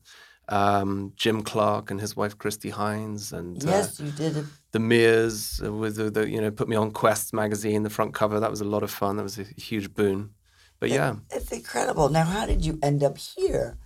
Um, 0.49 1.13
Jim 1.15 1.43
Clark 1.43 1.91
and 1.91 2.01
his 2.01 2.15
wife 2.15 2.37
Kristy 2.37 2.71
Hinze 2.71 3.31
and 3.31 3.63
uh, 3.63 3.69
Yes, 3.69 3.99
you 3.99 4.11
did. 4.11 4.37
A, 4.37 4.45
the 4.71 4.79
Meighers 4.79 5.61
uh, 5.63 5.71
with 5.71 5.95
the, 5.97 6.09
the 6.09 6.27
you 6.29 6.41
know 6.41 6.51
put 6.51 6.67
me 6.67 6.75
on 6.75 6.91
Quest 6.91 7.33
magazine, 7.33 7.83
the 7.83 7.89
front 7.89 8.13
cover. 8.13 8.39
That 8.39 8.49
was 8.49 8.61
a 8.61 8.65
lot 8.65 8.83
of 8.83 8.91
fun. 8.91 9.17
That 9.17 9.23
was 9.23 9.37
a 9.37 9.43
huge 9.43 9.93
boon. 9.93 10.31
But 10.79 10.89
yeah, 10.89 11.15
it's 11.29 11.51
incredible. 11.51 12.09
Now, 12.09 12.23
how 12.23 12.45
did 12.47 12.65
you 12.65 12.79
end 12.81 13.03
up 13.03 13.17
here? 13.17 13.77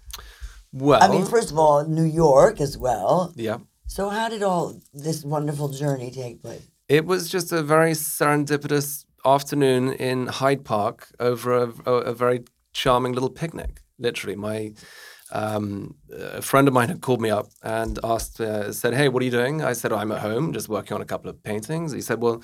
well, 0.71 1.03
I 1.03 1.07
mean, 1.09 1.25
first 1.25 1.51
of 1.51 1.57
all, 1.59 1.85
New 1.85 2.03
York 2.05 2.61
as 2.61 2.77
well. 2.77 3.33
yeah. 3.35 3.57
So, 3.87 4.09
how 4.09 4.29
did 4.29 4.41
all 4.41 4.81
this 4.93 5.23
wonderful 5.23 5.69
journey 5.69 6.09
take 6.09 6.41
place? 6.41 6.65
It 6.87 7.05
was 7.05 7.29
just 7.29 7.51
a 7.51 7.61
very 7.61 7.91
serendipitous 7.91 9.04
afternoon 9.25 9.93
in 9.93 10.27
Hyde 10.27 10.63
Park 10.63 11.07
over 11.19 11.53
a, 11.53 11.91
a, 11.91 12.13
very 12.13 12.43
charming 12.73 13.13
little 13.13 13.29
picnic. 13.29 13.81
Literally, 13.97 14.35
my 14.35 14.73
um, 15.31 15.95
a 16.11 16.41
friend 16.41 16.67
of 16.67 16.73
mine 16.73 16.89
had 16.89 17.01
called 17.01 17.21
me 17.21 17.29
up 17.29 17.47
and 17.63 17.99
asked, 18.03 18.39
uh, 18.39 18.71
said, 18.71 18.93
"Hey, 18.93 19.09
what 19.09 19.21
are 19.21 19.25
you 19.25 19.31
doing?" 19.31 19.63
I 19.63 19.73
said, 19.73 19.91
oh, 19.91 19.97
"I'm 19.97 20.11
at 20.11 20.21
home, 20.21 20.53
just 20.53 20.69
working 20.69 20.95
on 20.95 21.01
a 21.01 21.05
couple 21.05 21.29
of 21.29 21.41
paintings." 21.43 21.91
He 21.91 22.01
said, 22.01 22.21
"Well." 22.21 22.43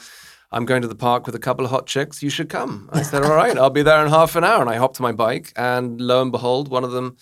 I'm 0.53 0.65
going 0.65 0.81
to 0.81 0.87
the 0.89 0.95
park 0.95 1.25
with 1.25 1.33
a 1.33 1.39
couple 1.39 1.63
of 1.63 1.71
hot 1.71 1.87
chicks. 1.87 2.21
You 2.21 2.29
should 2.29 2.49
come. 2.49 2.89
I 2.91 3.03
said, 3.03 3.23
All 3.23 3.33
right, 3.33 3.57
I'll 3.57 3.69
be 3.69 3.83
there 3.83 4.03
in 4.03 4.09
half 4.09 4.35
an 4.35 4.43
hour. 4.43 4.59
And 4.59 4.69
I 4.69 4.75
hopped 4.75 4.99
on 4.99 5.03
my 5.03 5.13
bike, 5.13 5.53
and 5.55 6.01
lo 6.01 6.21
and 6.21 6.29
behold, 6.29 6.67
one 6.67 6.83
of 6.83 6.91
them 6.91 7.15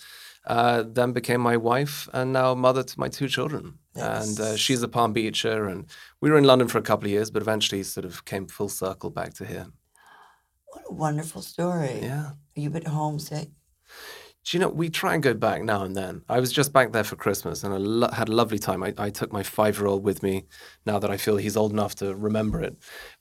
uh, 0.46 0.84
then 0.86 1.12
became 1.12 1.40
my 1.40 1.56
wife 1.56 2.08
and 2.12 2.32
now 2.32 2.54
mother 2.54 2.82
to 2.82 3.00
my 3.00 3.08
two 3.08 3.28
children. 3.28 3.78
Yes. 3.94 4.28
And 4.28 4.40
uh, 4.40 4.56
she's 4.56 4.82
a 4.82 4.88
Palm 4.88 5.12
Beacher, 5.12 5.66
and 5.66 5.86
we 6.20 6.30
were 6.30 6.38
in 6.38 6.44
London 6.44 6.68
for 6.68 6.78
a 6.78 6.82
couple 6.82 7.06
of 7.06 7.10
years, 7.10 7.30
but 7.30 7.42
eventually 7.42 7.82
sort 7.82 8.06
of 8.06 8.24
came 8.24 8.46
full 8.46 8.68
circle 8.68 9.10
back 9.10 9.34
to 9.34 9.44
here. 9.44 9.66
What 10.72 10.84
a 10.88 10.94
wonderful 10.94 11.42
story. 11.42 11.98
Yeah. 12.02 12.26
Are 12.26 12.60
you 12.60 12.68
a 12.68 12.72
bit 12.72 12.86
homesick? 12.86 13.48
Do 14.44 14.56
you 14.56 14.60
know, 14.60 14.68
we 14.68 14.88
try 14.88 15.14
and 15.14 15.22
go 15.22 15.34
back 15.34 15.62
now 15.62 15.82
and 15.82 15.94
then. 15.94 16.22
I 16.28 16.40
was 16.40 16.50
just 16.50 16.72
back 16.72 16.92
there 16.92 17.04
for 17.04 17.16
Christmas 17.16 17.62
and 17.62 17.74
I 17.74 17.76
lo- 17.76 18.10
had 18.10 18.28
a 18.28 18.32
lovely 18.32 18.58
time. 18.58 18.82
I, 18.82 18.94
I 18.96 19.10
took 19.10 19.32
my 19.32 19.42
five 19.42 19.76
year 19.78 19.86
old 19.86 20.02
with 20.02 20.22
me 20.22 20.46
now 20.86 20.98
that 20.98 21.10
I 21.10 21.18
feel 21.18 21.36
he's 21.36 21.56
old 21.56 21.72
enough 21.72 21.96
to 21.96 22.14
remember 22.14 22.62
it. 22.62 22.76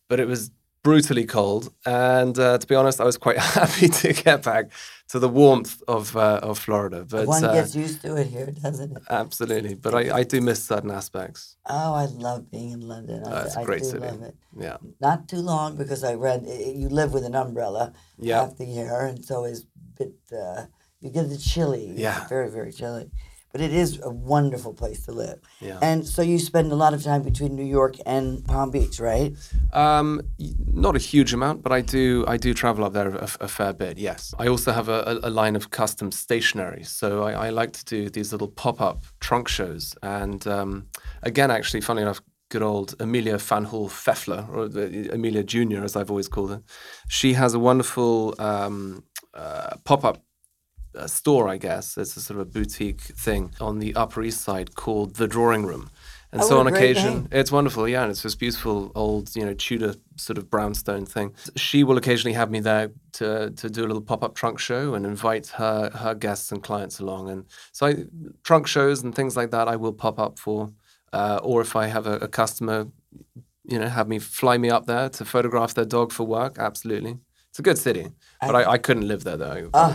But 0.08 0.20
it 0.20 0.28
was 0.28 0.52
brutally 0.90 1.26
cold. 1.26 1.64
And 1.86 2.36
uh, 2.40 2.58
to 2.58 2.66
be 2.68 2.76
honest, 2.76 3.00
I 3.00 3.06
was 3.12 3.18
quite 3.26 3.38
happy 3.60 3.88
to 4.02 4.08
get 4.14 4.44
back 4.44 4.66
to 5.10 5.20
the 5.20 5.30
warmth 5.42 5.74
of, 5.88 6.16
uh, 6.16 6.40
of 6.50 6.58
Florida. 6.66 7.00
But 7.14 7.28
One 7.28 7.44
uh, 7.44 7.54
gets 7.54 7.76
used 7.76 8.02
to 8.06 8.16
it 8.22 8.28
here, 8.36 8.48
doesn't 8.66 8.92
it? 8.98 9.04
absolutely. 9.24 9.76
But 9.76 9.94
I, 10.00 10.02
I 10.20 10.24
do 10.24 10.38
miss 10.42 10.60
certain 10.72 10.92
aspects. 11.02 11.42
Oh, 11.78 11.94
I 11.94 12.06
love 12.28 12.42
being 12.56 12.72
in 12.78 12.82
London. 12.94 13.18
I, 13.26 13.30
Uh, 13.32 13.44
it's 13.46 13.56
a 13.58 13.62
I 13.62 13.64
great 13.70 13.84
do 13.84 13.90
city. 13.92 14.08
love 14.12 14.22
it. 14.30 14.36
Yeah. 14.68 14.78
Not 15.08 15.28
too 15.32 15.42
long 15.52 15.70
because 15.82 16.02
I 16.04 16.14
read 16.28 16.40
i- 16.48 16.74
you 16.82 16.88
live 17.00 17.12
with 17.16 17.26
an 17.32 17.36
umbrella 17.46 17.86
Yeah. 18.18 18.40
half 18.42 18.58
the 18.58 18.66
year, 18.78 18.94
and 19.10 19.24
so 19.30 19.36
it's 19.50 19.62
a 19.62 19.66
bit. 20.00 20.14
Uh, 20.44 20.62
you 21.04 21.10
get 21.18 21.26
the 21.30 21.38
chilly. 21.52 21.86
Yeah. 22.06 22.20
very 22.34 22.50
very 22.58 22.72
chilly, 22.80 23.06
but 23.52 23.62
it 23.62 23.74
is 23.74 24.00
a 24.04 24.10
wonderful 24.10 24.74
place 24.74 25.06
to 25.06 25.12
live. 25.12 25.40
Yeah. 25.60 25.80
And 25.82 26.08
so 26.08 26.22
you 26.22 26.40
spend 26.40 26.72
a 26.72 26.76
lot 26.76 26.94
of 26.94 27.04
time 27.04 27.24
between 27.24 27.56
New 27.56 27.66
York 27.66 27.96
and 28.06 28.46
Palm 28.46 28.72
Beach, 28.72 29.00
right? 29.00 29.36
Um, 29.74 30.22
not 30.74 30.96
a 30.96 31.00
huge 31.00 31.34
amount, 31.34 31.64
but 31.64 31.72
I 31.72 31.82
do 31.82 32.26
I 32.28 32.38
do 32.38 32.54
travel 32.54 32.86
up 32.86 32.94
there 32.94 33.10
a, 33.10 33.30
a 33.42 33.48
fair 33.48 33.74
bit. 33.74 33.98
Yes, 33.98 34.34
I 34.38 34.48
also 34.48 34.72
have 34.72 34.90
a, 34.90 35.20
a, 35.24 35.30
line 35.30 35.56
of 35.56 35.72
custom 35.72 36.12
stationery, 36.12 36.84
so 36.84 37.24
I, 37.24 37.48
I 37.48 37.50
like 37.50 37.72
to 37.74 37.86
do 37.86 38.10
these 38.10 38.32
little 38.32 38.48
pop 38.48 38.82
up 38.82 39.06
trunk 39.20 39.48
shows. 39.48 39.96
And 40.04 40.46
um, 40.48 40.88
again, 41.24 41.52
actually, 41.52 41.82
funny 41.82 42.02
enough, 42.02 42.22
good 42.50 42.62
old 42.62 42.96
Amelia 43.00 43.38
Fanjul 43.38 43.90
Pfeffler, 43.90 44.48
or 44.50 45.14
Amelia 45.14 45.44
Junior, 45.44 45.84
as 45.84 45.96
I've 45.96 46.10
always 46.10 46.28
called 46.28 46.50
her, 46.50 46.62
she 47.08 47.34
has 47.34 47.54
a 47.54 47.60
wonderful 47.60 48.36
um, 48.40 49.04
uh, 49.34 49.78
pop 49.86 50.04
up 50.04 50.24
uh, 50.96 51.08
store, 51.08 51.48
I 51.48 51.58
guess. 51.58 51.98
It's 51.98 52.16
a 52.18 52.22
sort 52.22 52.40
of 52.40 52.48
a 52.48 52.50
boutique 52.50 53.02
thing 53.02 53.54
on 53.60 53.80
the 53.80 53.96
Upper 53.96 54.22
East 54.24 54.42
Side 54.42 54.76
called 54.76 55.16
the 55.16 55.28
Drawing 55.28 55.66
Room. 55.66 55.90
And 56.32 56.42
Oh, 56.44 56.48
so 56.48 56.60
on 56.60 56.68
occasion, 56.68 57.14
name. 57.14 57.28
it's 57.32 57.52
wonderful, 57.52 57.88
yeah, 57.88 58.04
and 58.04 58.12
it's 58.12 58.22
this 58.22 58.36
beautiful 58.36 58.92
old, 58.94 59.36
you 59.36 59.44
know, 59.44 59.56
Tudor 59.56 59.96
sort 60.16 60.38
of 60.38 60.48
brownstone 60.48 61.06
thing. 61.08 61.34
She 61.56 61.84
will 61.84 61.98
occasionally 61.98 62.34
have 62.36 62.52
me 62.52 62.60
there 62.60 62.92
to 63.14 63.50
to 63.50 63.68
do 63.70 63.82
a 63.84 63.88
little 63.88 64.02
pop 64.04 64.24
up 64.24 64.36
trunk 64.36 64.60
show 64.60 64.94
and 64.94 65.06
invite 65.08 65.48
her 65.58 65.90
her 65.96 66.14
guests 66.14 66.52
and 66.52 66.62
clients 66.62 67.00
along. 67.00 67.30
And 67.32 67.46
so 67.72 67.88
I, 67.88 67.96
trunk 68.44 68.68
shows 68.68 69.02
and 69.04 69.16
things 69.16 69.36
like 69.36 69.50
that, 69.52 69.68
I 69.68 69.76
will 69.76 69.94
pop 69.94 70.20
up 70.20 70.38
for. 70.38 70.70
Uh, 71.12 71.40
or 71.42 71.62
if 71.62 71.76
I 71.76 71.88
have 71.88 72.06
a, 72.06 72.18
a 72.18 72.28
customer, 72.28 72.86
you 73.66 73.80
know, 73.80 73.88
have 73.88 74.08
me 74.08 74.20
fly 74.20 74.60
me 74.60 74.70
up 74.70 74.86
there 74.86 75.10
to 75.10 75.26
photograph 75.26 75.74
their 75.74 75.86
dog 75.86 76.12
for 76.12 76.26
work, 76.28 76.60
absolutely. 76.60 77.18
It's 77.50 77.58
a 77.58 77.64
good 77.64 77.80
city, 77.80 78.06
but 78.40 78.56
I, 78.56 78.74
I 78.74 78.78
couldn't 78.78 79.08
live 79.08 79.24
there 79.24 79.38
though. 79.38 79.72
I 79.74 79.80
Ah. 79.90 79.94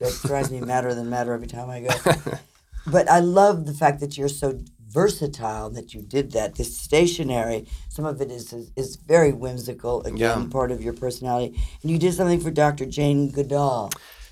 That 0.00 0.12
drives 0.24 0.50
me 0.50 0.60
madder 0.60 0.94
than 0.94 1.08
madder 1.08 1.32
every 1.32 1.46
time 1.46 1.70
I 1.70 1.80
go. 1.80 1.88
but 2.86 3.08
I 3.10 3.20
love 3.20 3.64
the 3.66 3.72
fact 3.72 4.00
that 4.00 4.18
you're 4.18 4.28
so 4.28 4.60
versatile 4.88 5.70
that 5.70 5.94
you 5.94 6.02
did 6.02 6.32
that. 6.32 6.56
This 6.56 6.76
stationary, 6.78 7.66
some 7.88 8.04
of 8.04 8.20
it 8.20 8.30
is 8.30 8.52
is, 8.52 8.70
is 8.76 8.96
very 8.96 9.32
whimsical. 9.32 10.02
Again, 10.02 10.18
Yeah. 10.42 10.46
part 10.50 10.70
of 10.70 10.82
your 10.82 10.92
personality. 10.92 11.58
And 11.82 11.90
you 11.90 11.98
did 11.98 12.12
something 12.14 12.40
for 12.40 12.50
Dr. 12.50 12.84
Jane 12.84 13.30
Goodall, 13.30 13.90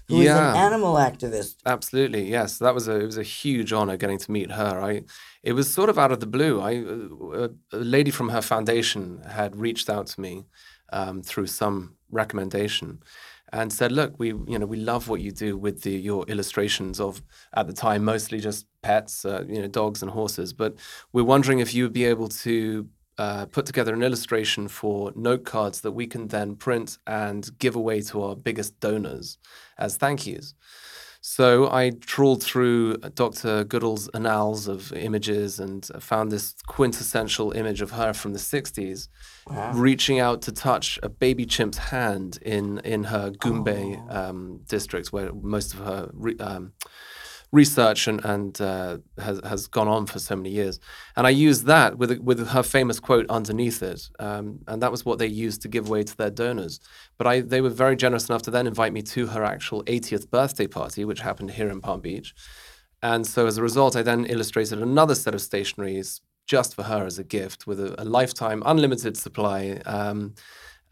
who 0.09 0.19
is 0.21 0.27
Yeah. 0.27 0.51
an 0.51 0.57
animal 0.57 0.95
activist. 0.97 1.55
Absolutely, 1.65 2.29
yes. 2.31 2.59
That 2.59 2.75
was 2.75 2.87
a 2.87 2.97
it 3.01 3.07
was 3.07 3.17
a 3.19 3.23
huge 3.23 3.73
honor 3.73 3.97
getting 3.97 4.19
to 4.19 4.31
meet 4.31 4.51
her. 4.53 4.81
I 4.83 5.05
it 5.43 5.55
was 5.55 5.73
sort 5.73 5.89
of 5.89 5.99
out 5.99 6.13
of 6.13 6.21
the 6.21 6.27
blue. 6.27 6.61
I 6.61 6.77
uh, 6.77 7.49
a, 7.73 7.77
a 7.79 7.79
lady 7.97 8.11
from 8.11 8.29
her 8.29 8.43
foundation 8.43 9.23
had 9.27 9.57
reached 9.57 9.89
out 9.89 10.09
to 10.09 10.21
me 10.21 10.45
um, 10.93 11.23
through 11.23 11.47
some 11.47 11.97
recommendation 12.11 13.01
and 13.53 13.73
said, 13.73 13.93
"Look, 13.93 14.15
we 14.19 14.29
you 14.29 14.59
know 14.59 14.67
we 14.67 14.77
love 14.77 15.09
what 15.09 15.21
you 15.21 15.31
do 15.33 15.57
with 15.57 15.83
the 15.83 15.93
your 15.93 16.25
illustrations 16.27 17.01
of 17.01 17.23
at 17.55 17.67
the 17.67 17.73
time 17.73 18.05
mostly 18.05 18.41
just 18.41 18.67
pets, 18.83 19.25
uh, 19.25 19.45
you 19.49 19.61
know, 19.61 19.69
dogs 19.69 20.03
and 20.03 20.11
horses, 20.11 20.53
but 20.53 20.75
we're 21.13 21.25
wondering 21.25 21.61
if 21.61 21.75
you 21.75 21.85
would 21.85 21.93
be 21.93 22.05
able 22.05 22.29
to." 22.29 22.89
Uh, 23.17 23.47
put 23.47 23.65
together 23.65 23.95
an 23.95 24.03
illustration 24.03 24.67
for 24.67 25.13
note 25.15 25.45
cards 25.45 25.83
that 25.83 25.93
we 25.93 26.05
can 26.05 26.27
then 26.27 26.57
print 26.57 26.99
and 27.07 27.57
give 27.61 27.77
away 27.77 28.01
to 28.01 28.21
our 28.21 28.35
biggest 28.35 28.81
donors 28.81 29.39
as 29.79 29.97
thank 29.97 30.27
yous. 30.27 30.53
So 31.37 31.69
I 31.69 31.91
trawled 31.91 32.45
through 32.45 32.99
Dr. 33.17 33.65
Goodall's 33.65 34.07
annals 34.15 34.69
of 34.69 34.93
images 34.93 35.59
and 35.59 35.85
found 35.99 36.31
this 36.31 36.55
quintessential 36.69 37.51
image 37.51 37.83
of 37.83 37.91
her 37.91 38.13
from 38.13 38.35
the 38.35 38.39
60s, 38.39 39.09
Wow. 39.49 39.73
reaching 39.75 40.21
out 40.21 40.43
to 40.43 40.53
touch 40.53 41.01
a 41.03 41.09
baby 41.09 41.45
chimp's 41.45 41.79
hand 41.79 42.39
in, 42.43 42.79
in 42.85 43.03
her 43.03 43.31
Gombe 43.31 43.69
Oh. 44.09 44.17
um, 44.17 44.61
district, 44.69 45.13
where 45.13 45.33
most 45.33 45.75
of 45.75 45.81
her 45.81 46.09
re- 46.13 46.39
um, 46.39 46.73
research 47.55 48.09
and, 48.09 48.23
and 48.25 48.61
uh, 48.61 48.99
has, 49.19 49.41
has 49.45 49.67
gone 49.69 49.87
on 49.87 50.07
for 50.07 50.19
so 50.19 50.35
many 50.35 50.51
years. 50.51 50.81
And 51.17 51.25
I 51.25 51.31
used 51.31 51.67
that 51.67 51.97
with, 51.97 52.19
with 52.19 52.49
her 52.49 52.65
famous 52.65 52.99
quote 52.99 53.27
underneath 53.31 53.81
it. 53.81 54.09
Um, 54.19 54.59
and 54.67 54.83
that 54.83 54.91
was 54.91 55.05
what 55.05 55.21
they 55.21 55.29
used 55.29 55.63
to 55.63 55.69
give 55.69 55.87
away 55.89 56.03
to 56.03 56.17
their 56.17 56.31
donors. 56.31 56.81
But 57.17 57.29
I, 57.29 57.41
they 57.41 57.61
were 57.61 57.71
very 57.71 57.95
generous 57.95 58.29
enough 58.29 58.43
to 58.43 58.51
then 58.51 58.67
invite 58.67 58.93
me 58.93 59.03
to 59.03 59.29
her 59.29 59.45
actual 59.45 59.85
80th 59.85 60.31
birthday 60.31 60.67
party, 60.67 61.05
which 61.05 61.21
happened 61.21 61.53
here 61.53 61.69
in 61.69 61.81
Palm 61.81 62.01
Beach. 62.01 62.35
And 63.03 63.25
so 63.25 63.47
as 63.47 63.57
a 63.57 63.63
result, 63.63 63.95
I 63.95 64.03
then 64.03 64.25
illustrated 64.25 64.83
another 64.83 65.15
set 65.15 65.35
of 65.35 65.41
stationaries 65.41 66.21
just 66.47 66.75
for 66.75 66.83
her 66.83 67.07
as 67.07 67.19
a 67.19 67.25
gift 67.25 67.69
with 67.69 67.79
a, 67.79 67.95
a 68.03 68.05
lifetime 68.05 68.63
unlimited 68.67 69.17
supply. 69.17 69.81
Um, 69.87 70.35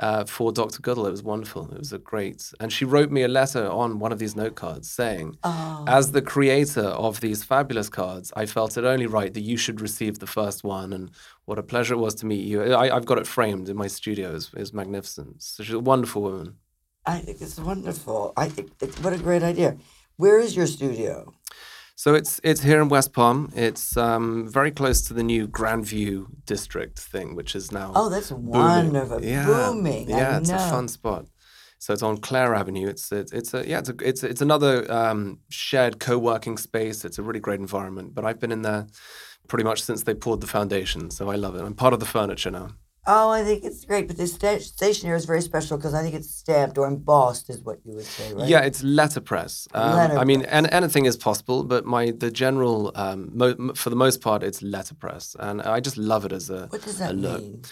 uh, 0.02 0.24
for 0.24 0.52
Dr. 0.52 0.82
Goodall. 0.82 1.06
It 1.06 1.12
was 1.12 1.22
wonderful. 1.22 1.70
It 1.72 1.78
was 1.78 1.92
a 1.92 1.98
great. 1.98 2.52
And 2.60 2.72
she 2.72 2.84
wrote 2.84 3.10
me 3.10 3.22
a 3.22 3.28
letter 3.28 3.70
on 3.70 4.00
one 4.00 4.12
of 4.12 4.18
these 4.18 4.34
note 4.36 4.56
cards 4.56 4.90
saying, 4.90 5.38
Oh. 5.44 5.84
as 5.86 6.10
the 6.10 6.20
creator 6.20 6.88
of 7.06 7.20
these 7.20 7.44
fabulous 7.44 7.88
cards, 7.88 8.32
I 8.36 8.44
felt 8.46 8.76
it 8.76 8.84
only 8.84 9.06
right 9.06 9.32
that 9.32 9.40
you 9.40 9.56
should 9.56 9.80
receive 9.80 10.18
the 10.18 10.26
first 10.26 10.64
one. 10.64 10.92
And 10.92 11.10
what 11.44 11.58
a 11.58 11.62
pleasure 11.62 11.94
it 11.94 11.98
was 11.98 12.14
to 12.16 12.26
meet 12.26 12.44
you. 12.44 12.62
I, 12.74 12.94
I've 12.94 13.06
got 13.06 13.18
it 13.18 13.26
framed 13.26 13.68
in 13.68 13.76
my 13.76 13.86
studio. 13.86 14.34
It's, 14.34 14.50
it's 14.56 14.72
magnificent. 14.72 15.42
So 15.42 15.62
she's 15.62 15.74
a 15.74 15.80
wonderful 15.80 16.22
woman. 16.22 16.56
I 17.06 17.18
think 17.18 17.40
it's 17.40 17.58
wonderful. 17.58 18.32
I 18.36 18.48
think 18.48 18.72
it's 18.80 18.98
what 19.00 19.12
a 19.12 19.18
great 19.18 19.42
idea. 19.42 19.76
Where 20.16 20.38
is 20.40 20.56
your 20.56 20.66
studio? 20.66 21.32
So 21.96 22.14
it's 22.14 22.40
it's 22.42 22.62
here 22.62 22.80
in 22.82 22.88
West 22.88 23.12
Palm. 23.12 23.52
It's 23.54 23.96
um, 23.96 24.48
very 24.48 24.70
close 24.70 25.00
to 25.02 25.14
the 25.14 25.22
new 25.22 25.46
Grandview 25.46 26.26
district 26.46 26.98
thing, 26.98 27.34
which 27.36 27.54
is 27.54 27.70
now 27.70 27.92
Oh, 27.94 28.08
that's 28.08 28.30
booming. 28.30 28.50
wonderful. 28.50 29.24
Yeah, 29.24 29.46
Booming. 29.46 30.08
Yeah, 30.08 30.34
I 30.34 30.38
it's 30.38 30.48
know. 30.50 30.56
a 30.56 30.70
fun 30.70 30.88
spot. 30.88 31.26
So 31.78 31.92
it's 31.92 32.02
on 32.02 32.18
Clare 32.18 32.54
Avenue. 32.54 32.88
It's 32.88 33.12
it's, 33.12 33.32
it's 33.32 33.54
a 33.54 33.68
yeah, 33.68 33.78
it's 33.80 33.88
a, 33.90 33.94
it's 34.02 34.22
it's 34.24 34.40
another 34.40 34.90
um, 34.90 35.38
shared 35.50 36.00
co-working 36.00 36.56
space. 36.58 37.04
It's 37.04 37.18
a 37.18 37.22
really 37.22 37.40
great 37.40 37.60
environment. 37.60 38.14
But 38.14 38.24
I've 38.24 38.40
been 38.40 38.52
in 38.52 38.62
there 38.62 38.86
pretty 39.48 39.64
much 39.64 39.82
since 39.82 40.02
they 40.04 40.14
poured 40.14 40.40
the 40.40 40.46
foundation, 40.46 41.10
so 41.10 41.30
I 41.30 41.36
love 41.36 41.54
it. 41.56 41.62
I'm 41.62 41.74
part 41.74 41.92
of 41.94 42.00
the 42.00 42.06
furniture 42.06 42.50
now. 42.50 42.68
Oh, 43.04 43.30
I 43.30 43.42
think 43.42 43.64
it's 43.64 43.84
great. 43.84 44.06
But 44.06 44.16
this 44.16 44.34
sta- 44.34 44.60
stationery 44.60 45.16
is 45.16 45.24
very 45.24 45.42
special 45.42 45.76
because 45.76 45.92
I 45.92 46.02
think 46.02 46.14
it's 46.14 46.32
stamped 46.32 46.78
or 46.78 46.86
embossed, 46.86 47.50
is 47.50 47.60
what 47.60 47.80
you 47.84 47.94
would 47.94 48.04
say, 48.04 48.32
right? 48.32 48.48
Yeah, 48.48 48.60
it's 48.60 48.82
letterpress. 48.84 49.66
Um, 49.74 50.16
I 50.18 50.24
mean, 50.24 50.42
an 50.42 50.66
anything 50.66 51.06
is 51.06 51.16
possible, 51.16 51.64
but 51.64 51.84
my 51.84 52.12
the 52.12 52.30
general 52.30 52.92
um, 52.94 53.30
mo- 53.34 53.72
for 53.74 53.90
the 53.90 53.96
most 53.96 54.20
part, 54.20 54.44
it's 54.44 54.62
letterpress, 54.62 55.34
and 55.40 55.62
I 55.62 55.80
just 55.80 55.96
love 55.96 56.24
it 56.24 56.32
as 56.32 56.48
a 56.48 56.66
What 56.68 56.82
does 56.82 56.98
that 56.98 57.16
look. 57.16 57.40
mean? 57.42 57.62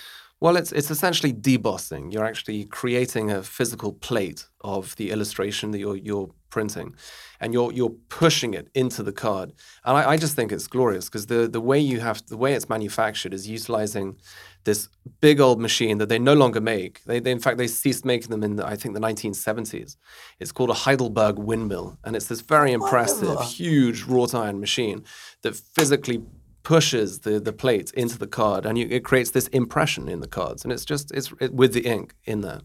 Well, 0.40 0.56
it's 0.56 0.72
it's 0.72 0.90
essentially 0.90 1.32
debossing. 1.32 2.12
You're 2.12 2.24
actually 2.24 2.64
creating 2.64 3.30
a 3.30 3.42
physical 3.42 3.92
plate 3.92 4.46
of 4.62 4.96
the 4.96 5.10
illustration 5.10 5.70
that 5.72 5.78
you're 5.78 5.96
you're 5.96 6.30
printing, 6.48 6.94
and 7.40 7.52
you're 7.52 7.70
you're 7.72 7.94
pushing 8.08 8.54
it 8.54 8.68
into 8.74 9.02
the 9.02 9.12
card. 9.12 9.52
And 9.84 9.96
I, 9.98 10.12
I 10.12 10.16
just 10.16 10.34
think 10.34 10.50
it's 10.50 10.66
glorious 10.66 11.04
because 11.04 11.26
the 11.26 11.46
the 11.46 11.60
way 11.60 11.78
you 11.78 12.00
have 12.00 12.26
the 12.26 12.38
way 12.38 12.54
it's 12.54 12.68
manufactured 12.70 13.34
is 13.34 13.46
utilizing 13.46 14.16
this 14.64 14.88
big 15.20 15.40
old 15.40 15.60
machine 15.60 15.98
that 15.98 16.08
they 16.08 16.18
no 16.18 16.34
longer 16.34 16.60
make. 16.60 17.02
They, 17.04 17.18
they 17.20 17.30
in 17.30 17.40
fact 17.40 17.56
they 17.58 17.66
ceased 17.66 18.04
making 18.04 18.28
them 18.30 18.42
in 18.42 18.56
the, 18.56 18.66
I 18.66 18.76
think 18.76 18.94
the 18.94 19.00
1970s. 19.00 19.96
It's 20.38 20.52
called 20.52 20.70
a 20.70 20.74
Heidelberg 20.74 21.38
windmill, 21.38 21.98
and 22.04 22.14
it's 22.16 22.26
this 22.26 22.40
very 22.42 22.72
impressive, 22.72 23.28
Wonderful. 23.28 23.46
huge 23.46 24.02
wrought 24.04 24.34
iron 24.34 24.60
machine 24.60 25.04
that 25.42 25.56
physically 25.56 26.22
pushes 26.62 27.20
the, 27.20 27.40
the 27.40 27.52
plate 27.54 27.90
into 27.94 28.18
the 28.18 28.26
card 28.26 28.66
and 28.66 28.76
you, 28.76 28.86
it 28.90 29.02
creates 29.02 29.30
this 29.30 29.46
impression 29.48 30.10
in 30.10 30.20
the 30.20 30.28
cards 30.28 30.62
and 30.62 30.70
it's 30.70 30.84
just 30.84 31.10
it's 31.12 31.32
it, 31.40 31.54
with 31.54 31.72
the 31.72 31.80
ink 31.86 32.14
in 32.26 32.42
there 32.42 32.60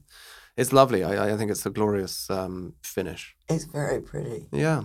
it's 0.58 0.74
lovely 0.74 1.02
i, 1.02 1.32
I 1.32 1.38
think 1.38 1.50
it's 1.50 1.66
a 1.66 1.70
glorious 1.70 2.30
um, 2.30 2.74
finish 2.84 3.38
It's 3.48 3.64
very 3.64 4.02
pretty. 4.02 4.48
yeah 4.52 4.84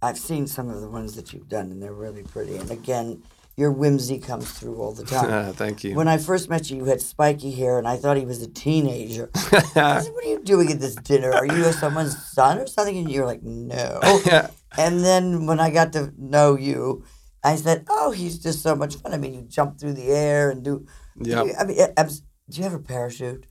I've 0.00 0.18
seen 0.18 0.46
some 0.46 0.68
of 0.70 0.80
the 0.82 0.88
ones 0.88 1.16
that 1.16 1.32
you've 1.32 1.48
done, 1.48 1.70
and 1.72 1.82
they're 1.82 1.94
really 1.94 2.24
pretty. 2.24 2.56
And 2.56 2.70
again, 2.70 3.22
your 3.56 3.70
whimsy 3.70 4.18
comes 4.18 4.50
through 4.50 4.76
all 4.76 4.92
the 4.92 5.04
time. 5.04 5.52
thank 5.62 5.84
you 5.84 5.94
When 5.94 6.08
I 6.08 6.18
first 6.18 6.48
met 6.48 6.70
you, 6.70 6.78
you 6.78 6.84
had 6.86 7.00
spiky 7.00 7.52
hair, 7.52 7.78
and 7.78 7.86
I 7.86 7.96
thought 7.96 8.16
he 8.16 8.26
was 8.26 8.42
a 8.42 8.48
teenager. 8.50 9.30
I 9.34 9.60
said, 10.00 10.12
"What 10.12 10.24
are 10.24 10.28
you 10.28 10.42
doing 10.42 10.70
at 10.72 10.80
this 10.80 10.96
dinner? 10.96 11.32
Are 11.32 11.46
you 11.46 11.72
someone's 11.72 12.16
son 12.32 12.58
or 12.58 12.66
something?" 12.66 12.96
And 12.96 13.10
you're 13.10 13.26
like, 13.26 13.42
"No." 13.42 14.00
yeah 14.26 14.48
And 14.76 15.04
then 15.04 15.46
when 15.46 15.60
I 15.60 15.70
got 15.70 15.92
to 15.92 16.12
know 16.18 16.56
you, 16.56 17.04
I 17.44 17.56
said, 17.56 17.84
"Oh, 17.88 18.10
he's 18.10 18.38
just 18.38 18.62
so 18.62 18.74
much 18.74 18.96
fun. 18.96 19.14
I 19.14 19.18
mean, 19.18 19.34
you 19.34 19.42
jump 19.42 19.78
through 19.78 19.94
the 19.94 20.08
air 20.08 20.50
and 20.50 20.64
do. 20.64 20.86
Yeah. 21.16 21.44
I 21.58 21.64
mean, 21.64 21.78
uh, 21.96 22.04
do 22.50 22.58
you 22.58 22.64
have 22.64 22.74
a 22.74 22.78
parachute? 22.78 23.46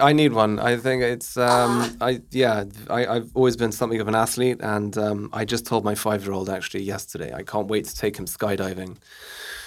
I 0.00 0.12
need 0.14 0.32
one. 0.32 0.58
I 0.58 0.76
think 0.76 1.02
it's 1.02 1.36
um, 1.36 1.96
I 2.00 2.22
yeah. 2.30 2.64
I, 2.88 3.06
I've 3.06 3.30
always 3.34 3.56
been 3.56 3.72
something 3.72 4.00
of 4.00 4.08
an 4.08 4.14
athlete, 4.14 4.58
and 4.60 4.96
um, 4.96 5.30
I 5.34 5.44
just 5.44 5.66
told 5.66 5.84
my 5.84 5.94
five-year-old 5.94 6.48
actually 6.48 6.84
yesterday. 6.84 7.32
I 7.34 7.42
can't 7.42 7.68
wait 7.68 7.84
to 7.84 7.94
take 7.94 8.16
him 8.16 8.24
skydiving 8.26 8.96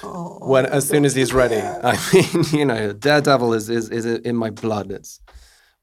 Oh, 0.04 0.40
when 0.48 0.66
as 0.66 0.88
soon 0.88 1.06
as 1.06 1.14
he's 1.16 1.34
ready. 1.34 1.58
I 1.84 1.98
mean, 2.14 2.44
you 2.52 2.66
know, 2.66 2.94
daredevil 2.94 3.54
is, 3.54 3.70
is 3.70 3.90
is 3.90 4.06
in 4.06 4.36
my 4.36 4.50
blood. 4.50 4.92
It's 4.92 5.22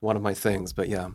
one 0.01 0.17
of 0.17 0.23
my 0.23 0.35
things. 0.35 0.73
But 0.73 0.89
yeah, 0.89 1.11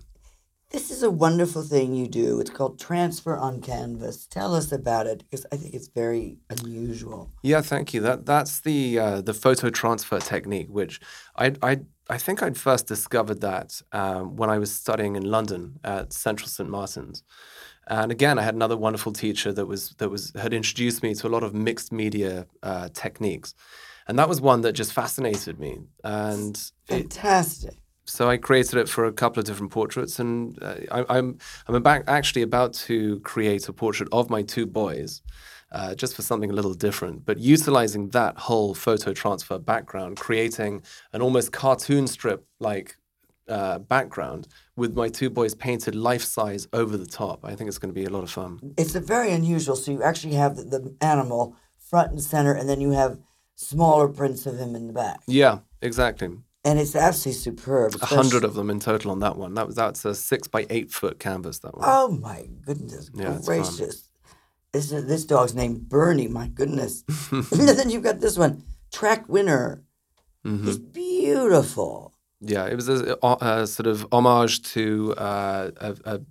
This 0.72 0.90
is 0.90 1.04
a 1.04 1.12
wonderful 1.12 1.64
thing 1.64 1.94
you 1.96 2.08
do. 2.08 2.40
It's 2.40 2.50
called 2.52 2.80
transfer 2.80 3.36
on 3.36 3.62
canvas. 3.62 4.26
Tell 4.28 4.56
us 4.56 4.72
about 4.72 5.08
it 5.08 5.24
because 5.24 5.46
I 5.52 5.58
think 5.58 5.74
it's 5.74 5.90
very 5.90 6.38
unusual. 6.50 7.30
Yeah, 7.44 7.62
thank 7.62 7.94
you. 7.94 8.00
That 8.02 8.26
that's 8.26 8.62
the 8.62 9.00
uh, 9.00 9.22
the 9.22 9.34
photo 9.34 9.70
transfer 9.70 10.20
technique, 10.20 10.70
which 10.70 11.02
I 11.36 11.54
I 11.62 11.82
I 12.12 12.18
think 12.18 12.44
I'd 12.44 12.58
first 12.58 12.88
discovered 12.88 13.40
that 13.40 13.82
um, 13.94 14.36
when 14.36 14.50
I 14.50 14.58
was 14.58 14.70
studying 14.70 15.16
in 15.16 15.24
London 15.24 15.80
at 15.84 16.12
Central 16.12 16.50
St 16.50 16.70
Martin's, 16.70 17.24
and 17.88 18.12
again 18.12 18.38
I 18.38 18.42
had 18.42 18.54
another 18.54 18.76
wonderful 18.76 19.14
teacher 19.14 19.54
that 19.54 19.66
was 19.66 19.92
that 20.00 20.10
was 20.10 20.34
had 20.36 20.54
introduced 20.54 21.04
me 21.04 21.16
to 21.16 21.28
a 21.28 21.30
lot 21.30 21.42
of 21.42 21.54
mixed 21.54 21.92
media 21.94 22.48
uh, 22.64 22.90
techniques, 22.94 23.56
and 24.08 24.20
that 24.20 24.28
was 24.28 24.42
one 24.42 24.60
that 24.62 24.74
just 24.74 24.92
fascinated 24.92 25.58
me. 25.58 25.80
And 26.04 26.56
it, 26.90 27.14
Fantastic. 27.14 27.78
so 28.04 28.30
I 28.30 28.36
created 28.36 28.78
it 28.78 28.90
for 28.90 29.06
a 29.06 29.14
couple 29.14 29.40
of 29.40 29.46
different 29.46 29.72
portraits, 29.72 30.20
and 30.20 30.62
uh, 30.62 30.76
I, 30.92 31.18
I'm 31.18 31.38
I'm 31.70 31.76
about 31.76 32.04
actually 32.08 32.42
about 32.42 32.74
to 32.88 33.22
create 33.22 33.70
a 33.70 33.74
portrait 33.74 34.10
of 34.12 34.30
my 34.30 34.42
two 34.42 34.66
boys, 34.66 35.22
uh, 35.72 35.96
just 35.96 36.16
for 36.16 36.22
something 36.22 36.50
a 36.50 36.54
little 36.54 36.74
different, 36.74 37.26
but 37.26 37.40
utilizing 37.40 38.10
that 38.10 38.38
whole 38.38 38.74
photo 38.74 39.14
transfer 39.14 39.58
background, 39.58 40.18
creating 40.18 40.84
an 41.14 41.22
almost 41.22 41.52
cartoon 41.52 42.08
strip 42.08 42.46
like 42.60 42.98
uh, 43.48 43.80
background 43.80 44.48
with 44.76 44.96
my 44.96 45.10
two 45.10 45.30
boys 45.30 45.56
painted 45.56 45.96
life 45.96 46.24
size 46.24 46.68
over 46.74 46.98
the 46.98 47.06
top. 47.06 47.44
I 47.44 47.56
think 47.56 47.68
it's 47.68 47.78
going 47.78 47.94
to 47.94 48.00
be 48.00 48.06
a 48.06 48.10
lot 48.10 48.24
of 48.24 48.32
fun. 48.32 48.74
It's 48.78 48.96
a 48.96 49.00
very 49.00 49.32
unusual. 49.32 49.76
So 49.76 49.92
you 49.92 50.04
actually 50.04 50.36
have 50.36 50.56
the, 50.56 50.64
the 50.64 50.96
animal 51.02 51.56
front 51.78 52.12
and 52.12 52.22
center, 52.22 52.54
and 52.54 52.68
then 52.70 52.82
you 52.82 52.92
have 52.92 53.20
smaller 53.56 54.08
prints 54.08 54.46
of 54.46 54.58
him 54.58 54.76
in 54.76 54.88
the 54.88 54.94
back. 54.94 55.22
Yeah, 55.28 55.60
exactly. 55.82 56.30
And 56.64 56.80
it's 56.80 56.96
absolutely 56.96 57.40
superb. 57.40 57.96
A 58.02 58.06
hundred 58.06 58.44
of 58.44 58.54
them 58.54 58.70
in 58.70 58.80
total 58.80 59.12
on 59.12 59.20
that 59.20 59.36
one. 59.36 59.56
That 59.56 59.66
was 59.66 59.76
that's 59.76 60.06
a 60.06 60.14
six 60.14 60.48
by 60.48 60.68
eight 60.70 60.92
foot 60.92 61.20
canvas. 61.20 61.60
That 61.60 61.76
one. 61.76 61.84
Oh 61.88 62.12
my 62.12 62.46
goodness 62.64 63.10
Yeah, 63.16 63.40
gracious! 63.44 64.10
This 64.74 64.90
this 64.90 65.26
dog's 65.26 65.54
named 65.54 65.90
Bernie. 65.90 66.28
My 66.28 66.48
goodness. 66.48 67.04
and 67.32 67.46
then 67.70 67.90
you've 67.90 68.04
got 68.04 68.20
this 68.22 68.38
one, 68.38 68.64
track 68.92 69.28
winner. 69.28 69.84
Mhm. 70.46 70.68
It's 70.68 70.78
beautiful. 70.78 72.14
Yeah, 72.40 72.66
it 72.66 72.76
was 72.76 72.90
a, 72.90 73.18
a, 73.22 73.38
a 73.42 73.68
sort 73.68 73.86
of 73.88 74.08
homage 74.12 74.64
to 74.74 75.14
uh, 75.16 75.70
a, 75.78 75.96
a, 76.06 76.22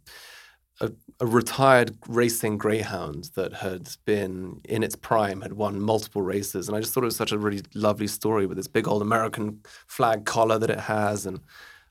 a, 0.81 0.91
a 1.21 1.27
retired 1.27 1.97
racing 2.09 2.59
greyhound 2.59 3.31
that 3.37 3.53
had 3.53 3.89
been 4.05 4.61
in 4.65 4.83
its 4.83 4.97
prime, 4.97 5.43
had 5.43 5.53
won 5.53 5.81
multiple 5.81 6.23
races, 6.23 6.67
and 6.67 6.77
I 6.77 6.81
just 6.81 6.93
thought 6.93 7.05
it 7.05 7.13
was 7.13 7.17
such 7.17 7.31
a 7.31 7.39
really 7.39 7.63
lovely 7.75 8.09
story 8.09 8.47
with 8.47 8.57
this 8.57 8.67
big 8.67 8.89
old 8.89 9.03
American 9.03 9.61
flag 9.87 10.25
collar 10.25 10.59
that 10.59 10.71
it 10.71 10.81
has, 10.81 11.27
and 11.27 11.39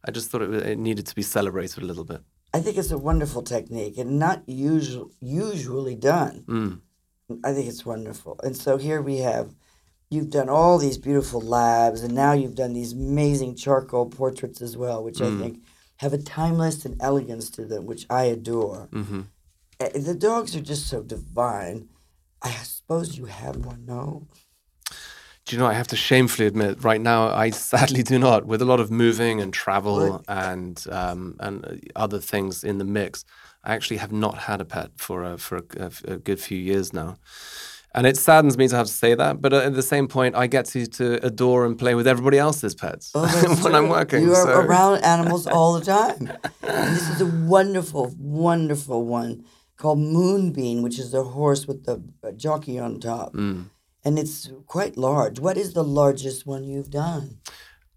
I 0.03 0.11
just 0.11 0.29
thought 0.29 0.41
it, 0.41 0.53
it 0.53 0.77
needed 0.79 1.05
to 1.07 1.15
be 1.15 1.21
celebrated 1.21 1.81
a 1.81 1.85
little 1.85 2.03
bit. 2.03 2.21
I 2.53 2.59
think 2.59 2.77
it's 2.77 2.91
a 2.91 2.97
wonderful 2.97 3.43
technique 3.43 3.97
and 3.97 4.17
not 4.19 4.43
usual, 4.47 5.11
usually 5.21 5.95
done. 5.95 6.43
Mm. 6.47 6.81
I 7.43 7.53
think 7.53 7.67
it's 7.67 7.85
wonderful. 7.85 8.39
And 8.43 8.57
so 8.57 8.77
here 8.77 9.01
we 9.01 9.17
have, 9.17 9.53
you've 10.09 10.31
done 10.31 10.49
all 10.49 10.79
these 10.79 10.97
beautiful 10.97 11.41
labs, 11.41 12.01
and 12.01 12.15
now 12.15 12.33
you've 12.33 12.55
done 12.55 12.73
these 12.73 12.93
amazing 12.93 13.55
charcoal 13.55 14.07
portraits 14.07 14.61
as 14.61 14.75
well, 14.75 15.03
which 15.03 15.21
I 15.21 15.29
think 15.37 15.61
have 15.97 16.13
a 16.13 16.17
timeless 16.17 16.85
and 16.85 16.95
elegance 16.99 17.49
to 17.51 17.65
them, 17.65 17.85
which 17.85 18.05
I 18.09 18.23
adore. 18.25 18.89
hmm 18.91 19.21
Uh, 19.79 19.89
The 19.93 20.15
dogs 20.15 20.55
are 20.55 20.61
just 20.61 20.87
so 20.87 21.03
divine. 21.03 21.89
I 22.41 22.51
suppose 22.51 23.17
you 23.17 23.25
have 23.25 23.57
one, 23.57 23.85
no? 23.85 24.27
Do 25.49 25.55
you 25.55 25.59
know, 25.63 25.67
I 25.67 25.73
have 25.73 25.87
to 25.87 25.95
shamefully 25.95 26.45
admit, 26.45 26.83
right 26.83 27.01
now, 27.01 27.29
I 27.33 27.49
sadly 27.49 28.03
do 28.03 28.19
not. 28.19 28.45
With 28.45 28.61
a 28.61 28.65
lot 28.65 28.79
of 28.79 28.91
moving 28.91 29.41
and 29.41 29.51
travel 29.51 30.23
and 30.27 30.85
um, 30.91 31.37
and 31.39 31.65
uh, 31.65 31.71
other 31.95 32.19
things 32.19 32.63
in 32.63 32.77
the 32.77 32.85
mix, 32.85 33.25
I 33.63 33.73
actually 33.73 33.97
have 33.97 34.11
not 34.11 34.37
had 34.37 34.61
a 34.61 34.65
pet 34.65 34.91
for 34.97 35.23
a, 35.23 35.39
for 35.39 35.57
a, 35.75 35.91
a, 36.07 36.17
good 36.17 36.39
few 36.39 36.59
years 36.59 36.93
now. 36.93 37.17
And 37.95 38.05
it 38.05 38.15
saddens 38.15 38.59
me 38.59 38.67
to 38.67 38.75
have 38.75 38.85
to 38.85 38.93
say 38.93 39.15
that, 39.15 39.41
but 39.41 39.51
at 39.51 39.73
the 39.73 39.81
same 39.81 40.07
point, 40.07 40.35
I 40.35 40.45
get 40.45 40.65
to, 40.65 40.85
to 40.85 41.25
adore 41.25 41.65
and 41.65 41.79
play 41.79 41.95
with 41.95 42.05
everybody 42.05 42.37
else's 42.37 42.75
pets 42.75 43.11
Oh, 43.15 43.25
when 43.63 43.73
I'm 43.73 43.89
working. 43.89 44.21
You 44.21 44.33
are 44.35 44.45
so- 44.45 44.59
around 44.59 45.03
animals 45.03 45.47
all 45.55 45.79
the 45.79 45.83
time. 45.83 46.31
and 46.61 46.95
this 46.95 47.09
is 47.09 47.21
a 47.21 47.25
wonderful, 47.25 48.13
wonderful 48.19 49.03
one 49.03 49.45
called 49.77 49.97
Moonbeam, 49.97 50.83
which 50.83 50.99
is 50.99 51.15
a 51.15 51.23
horse 51.23 51.65
with 51.65 51.85
the 51.85 52.03
jockey 52.33 52.77
on 52.77 52.99
top. 52.99 53.33
Mm. 53.33 53.71
And 54.05 54.17
it's 54.17 54.49
quite 54.65 54.97
large. 54.97 55.39
What 55.39 55.57
is 55.57 55.73
the 55.73 55.83
largest 55.83 56.45
one 56.45 56.63
you've 56.63 56.89
done? 56.89 57.39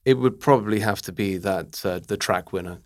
It 0.05 0.15
would 0.15 0.41
probably 0.41 0.81
have 0.81 1.01
to 1.03 1.12
be 1.12 1.37
that 1.38 1.85
uh, 1.85 2.01
the 2.07 2.17
track 2.17 2.53
winner. 2.53 2.81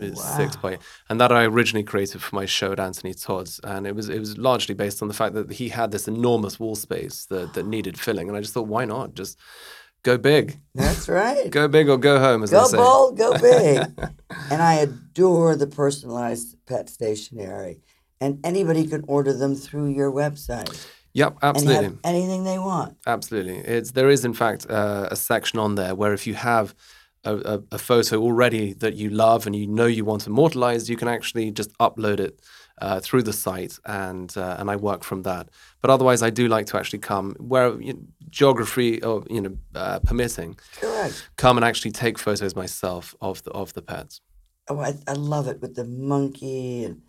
It's 0.00 0.22
six 0.36 0.54
by, 0.54 0.78
and 1.08 1.20
that 1.20 1.32
I 1.32 1.44
originally 1.44 1.82
created 1.82 2.22
for 2.22 2.36
my 2.36 2.46
show 2.46 2.70
at 2.70 2.78
Antony 2.78 3.12
Todd's, 3.12 3.58
and 3.64 3.88
it 3.88 3.96
was 3.96 4.08
it 4.08 4.20
was 4.20 4.38
largely 4.38 4.74
based 4.74 5.02
on 5.02 5.08
the 5.08 5.14
fact 5.14 5.34
that 5.34 5.50
he 5.50 5.68
had 5.68 5.90
this 5.90 6.06
enormous 6.06 6.60
wall 6.60 6.76
space 6.76 7.26
that 7.26 7.54
that 7.54 7.66
needed 7.66 7.98
filling, 7.98 8.28
and 8.28 8.36
I 8.36 8.40
just 8.40 8.54
thought, 8.54 8.68
why 8.68 8.84
not 8.84 9.14
just 9.14 9.36
go 10.04 10.16
big, 10.16 10.60
That's 10.76 11.08
right. 11.08 11.50
go 11.50 11.66
big 11.66 11.88
or 11.88 11.96
go 11.98 12.20
home, 12.20 12.44
as 12.44 12.50
Go 12.50 12.60
I 12.60 12.64
say. 12.66 12.76
Go 12.76 12.84
bold, 12.84 13.18
go 13.18 13.38
big. 13.38 13.78
and 14.50 14.62
I 14.62 14.74
adore 14.74 15.56
the 15.56 15.66
personalized 15.66 16.56
pet 16.66 16.88
stationery. 16.88 17.80
And 18.20 18.38
anybody 18.44 18.86
can 18.86 19.02
order 19.08 19.32
them 19.32 19.56
through 19.56 19.88
your 19.88 20.12
website 20.12 20.86
Yep, 21.14 21.38
absolutely. 21.42 21.98
anything 22.02 22.42
they 22.44 22.58
want. 22.58 22.96
Absolutely. 23.06 23.58
It's 23.58 23.92
there 23.92 24.10
is 24.10 24.24
in 24.24 24.34
fact 24.34 24.68
uh, 24.68 25.08
a 25.10 25.16
section 25.16 25.58
on 25.60 25.76
there 25.76 25.94
where 25.94 26.12
if 26.12 26.26
you 26.26 26.34
have 26.34 26.74
a, 27.24 27.36
a, 27.36 27.62
a 27.72 27.78
photo 27.78 28.20
already 28.20 28.72
that 28.74 28.94
you 28.94 29.10
love 29.10 29.46
and 29.46 29.54
you 29.54 29.66
know 29.66 29.86
you 29.86 30.04
want 30.04 30.26
immortalized, 30.26 30.88
you 30.88 30.96
can 30.96 31.08
actually 31.08 31.50
just 31.52 31.76
upload 31.78 32.20
it 32.20 32.40
uh, 32.78 33.00
through 33.00 33.22
the 33.22 33.32
site, 33.32 33.78
and 33.86 34.36
uh, 34.36 34.56
and 34.58 34.70
I 34.70 34.76
work 34.76 35.04
from 35.04 35.22
that. 35.22 35.48
But 35.80 35.90
otherwise, 35.90 36.22
I 36.22 36.30
do 36.30 36.48
like 36.48 36.66
to 36.66 36.76
actually 36.76 36.98
come 36.98 37.36
where 37.38 37.80
you 37.80 37.94
know, 37.94 38.00
geography 38.30 39.02
or 39.02 39.24
you 39.30 39.40
know 39.40 39.56
uh, 39.74 40.00
permitting, 40.00 40.58
Correct. 40.80 41.30
come 41.36 41.56
and 41.56 41.64
actually 41.64 41.92
take 41.92 42.18
photos 42.18 42.56
myself 42.56 43.14
of 43.20 43.42
the 43.44 43.52
of 43.52 43.72
the 43.74 43.82
pets. 43.82 44.20
Oh, 44.68 44.80
I, 44.80 44.94
I 45.06 45.12
love 45.12 45.46
it 45.46 45.60
with 45.60 45.76
the 45.76 45.84
monkey 45.84 46.84
and 46.84 47.02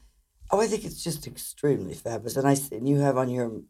oh, 0.52 0.62
I 0.62 0.68
think 0.68 0.84
it's 0.84 1.04
just 1.04 1.26
extremely 1.26 1.94
fabulous. 1.94 2.36
And 2.36 2.48
I 2.48 2.56
and 2.72 2.88
you 2.88 3.00
have 3.00 3.18
on 3.18 3.30
your 3.30 3.62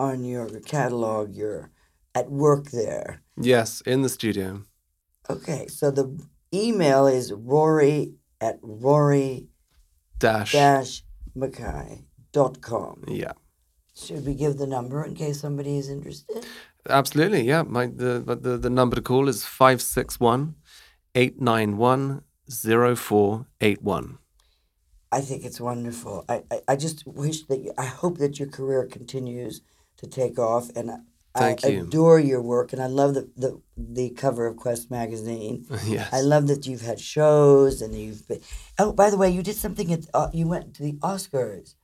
on 0.00 0.24
your 0.24 0.48
catalog 0.60 1.34
you're 1.34 1.70
at 2.14 2.30
work 2.30 2.70
there. 2.70 3.22
Yes, 3.36 3.82
in 3.82 4.02
the 4.02 4.08
studio. 4.08 4.64
Okay, 5.28 5.66
so 5.68 5.90
the 5.90 6.06
email 6.52 7.06
is 7.06 7.32
Rory 7.32 8.14
at 8.40 8.58
Rory 8.62 9.48
Dash. 10.18 10.52
dash 10.52 11.04
Mackay 11.34 12.04
dot 12.32 12.60
com. 12.60 13.04
Yeah. 13.06 13.32
Should 13.94 14.24
we 14.26 14.34
give 14.34 14.56
the 14.56 14.66
number 14.66 15.04
in 15.04 15.14
case 15.14 15.40
somebody 15.40 15.76
is 15.76 15.88
interested? 15.90 16.46
Absolutely, 16.88 17.42
yeah. 17.42 17.62
My 17.62 17.86
the 17.86 18.12
the, 18.40 18.56
the 18.56 18.70
number 18.70 18.96
to 18.96 19.02
call 19.02 19.28
is 19.28 19.44
561 19.44 20.54
891 21.14 22.22
0481. 22.48 24.18
I 25.12 25.20
think 25.20 25.44
it's 25.44 25.60
wonderful. 25.60 26.24
I, 26.28 26.42
I, 26.50 26.60
I 26.68 26.76
just 26.76 27.06
wish 27.06 27.42
that 27.48 27.60
you, 27.64 27.72
I 27.76 27.84
hope 27.84 28.18
that 28.18 28.38
your 28.38 28.48
career 28.48 28.86
continues 28.86 29.60
to 30.00 30.06
take 30.06 30.38
off, 30.38 30.68
and 30.76 30.90
I, 30.90 30.96
Thank 31.38 31.64
I 31.64 31.68
you. 31.68 31.82
adore 31.84 32.18
your 32.18 32.42
work, 32.42 32.72
and 32.72 32.82
I 32.82 32.86
love 33.00 33.14
the, 33.14 33.24
the 33.36 33.60
the 33.76 34.10
cover 34.10 34.46
of 34.46 34.56
Quest 34.56 34.90
magazine. 34.90 35.64
Yes. 35.86 36.08
I 36.12 36.20
love 36.22 36.44
that 36.48 36.66
you've 36.66 36.82
had 36.90 36.98
shows 37.00 37.80
and 37.82 37.94
you've 37.94 38.26
been. 38.28 38.40
Oh, 38.78 38.92
by 38.92 39.08
the 39.10 39.16
way, 39.16 39.30
you 39.30 39.42
did 39.42 39.56
something 39.56 39.92
at 39.92 40.02
uh, 40.12 40.28
you 40.32 40.46
went 40.48 40.74
to 40.76 40.82
the 40.82 40.94
Oscars. 41.12 41.74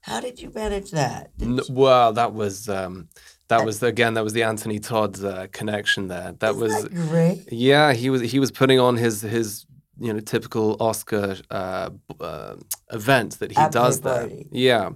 How 0.00 0.20
did 0.20 0.40
you 0.42 0.50
manage 0.54 0.90
that? 1.00 1.36
Did 1.38 1.48
N- 1.48 1.54
you- 1.56 1.64
well, 1.82 2.12
that 2.20 2.32
was 2.34 2.68
um, 2.68 3.08
that 3.48 3.64
was 3.66 3.82
again 3.82 4.14
that 4.14 4.24
was 4.24 4.32
the 4.32 4.42
Antony 4.42 4.78
Todd 4.78 5.22
uh, 5.22 5.46
connection 5.52 6.08
there. 6.08 6.32
That 6.40 6.54
isn't 6.54 6.60
was 6.62 6.82
that 6.84 6.94
great. 6.94 7.44
yeah. 7.52 7.92
He 7.92 8.08
was 8.10 8.20
he 8.32 8.38
was 8.38 8.50
putting 8.50 8.80
on 8.80 8.96
his 8.96 9.20
his 9.22 9.66
you 10.00 10.12
know 10.12 10.20
typical 10.20 10.76
Oscar 10.80 11.36
uh, 11.50 11.90
uh, 12.20 12.54
event 12.90 13.38
that 13.40 13.50
he 13.52 13.56
After 13.56 13.78
does 13.80 14.00
there. 14.00 14.30
Yeah. 14.50 14.90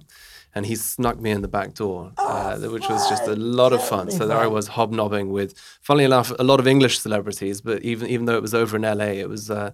And 0.55 0.65
he 0.65 0.75
snuck 0.75 1.19
me 1.19 1.29
in 1.29 1.41
the 1.41 1.47
back 1.47 1.75
door, 1.75 2.11
uh, 2.17 2.57
Oh, 2.59 2.71
which 2.71 2.89
was 2.89 3.07
just 3.07 3.27
a 3.27 3.35
lot 3.35 3.71
of 3.71 3.83
fun. 3.83 4.09
So 4.09 4.25
there 4.27 4.37
I 4.37 4.47
was 4.47 4.69
hobnobbing 4.69 5.31
with, 5.31 5.53
funnily 5.79 6.05
enough, 6.05 6.31
a 6.39 6.43
lot 6.43 6.59
of 6.59 6.67
English 6.67 6.99
celebrities. 6.99 7.61
But 7.61 7.83
even 7.83 8.07
even 8.09 8.25
though 8.25 8.35
it 8.35 8.41
was 8.41 8.53
over 8.55 8.75
in 8.75 8.81
LA, 8.81 9.11
it 9.23 9.29
was 9.29 9.51
uh, 9.51 9.71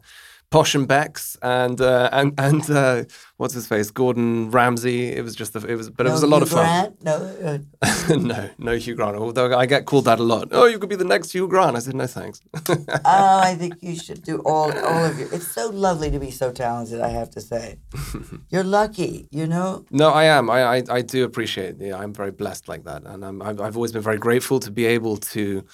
Posh 0.50 0.76
and 0.76 0.88
Becks 0.88 1.38
and 1.42 1.82
uh, 1.82 2.10
and 2.12 2.34
and 2.38 2.70
uh, 2.70 3.04
what's 3.38 3.54
his 3.54 3.68
face, 3.68 3.92
Gordon 3.92 4.52
Ramsay. 4.52 5.12
It 5.12 5.24
was 5.24 5.36
just 5.36 5.56
a, 5.56 5.66
it 5.66 5.76
was, 5.76 5.90
but 5.90 6.06
it 6.06 6.12
was 6.12 6.24
a 6.24 6.28
lot 6.28 6.38
Hugh 6.38 6.44
of 6.44 6.50
fun. 6.50 6.66
Grant? 6.66 7.04
No, 7.04 7.62
uh, 7.82 8.16
no, 8.16 8.50
no 8.58 8.78
Hugh 8.78 8.96
Grant. 8.96 9.18
Although 9.18 9.58
I 9.58 9.66
get 9.66 9.86
called 9.86 10.06
that 10.06 10.20
a 10.20 10.24
lot. 10.24 10.50
Oh, 10.52 10.66
you 10.66 10.80
could 10.80 10.90
be 10.90 10.96
the 10.96 11.04
next 11.06 11.32
Hugh 11.32 11.48
Grant. 11.48 11.76
I 11.76 11.80
said 11.80 11.96
no, 11.96 12.08
thanks. 12.08 12.42
oh, 12.70 12.86
I 13.06 13.56
think 13.56 13.76
you 13.82 13.96
should 13.96 14.24
do 14.24 14.40
all 14.40 14.72
all 14.72 15.06
of 15.06 15.20
your. 15.20 15.34
It's 15.34 15.48
so 15.48 15.70
lovely 15.70 16.12
to 16.12 16.20
be 16.20 16.32
so 16.32 16.52
talented. 16.52 17.02
I 17.02 17.10
have 17.10 17.30
to 17.32 17.42
say, 17.42 17.80
you're 18.50 18.64
lucky. 18.64 19.28
You 19.32 19.48
know. 19.48 19.86
no, 19.92 20.10
I 20.12 20.26
am. 20.26 20.50
I, 20.50 20.78
I 20.78 20.84
I 20.90 21.02
do 21.02 21.24
appreciate. 21.26 21.76
Yeah, 21.80 21.98
I'm 21.98 22.14
very 22.14 22.32
blessed 22.32 22.68
like 22.68 22.84
that, 22.86 23.04
and 23.06 23.26
I'm, 23.26 23.42
I've 23.42 23.60
I've 23.60 23.76
always 23.76 23.92
been 23.92 24.02
very 24.02 24.18
grateful 24.18 24.60
to 24.62 24.72
be 24.72 24.86
able 24.86 25.18
to 25.18 25.66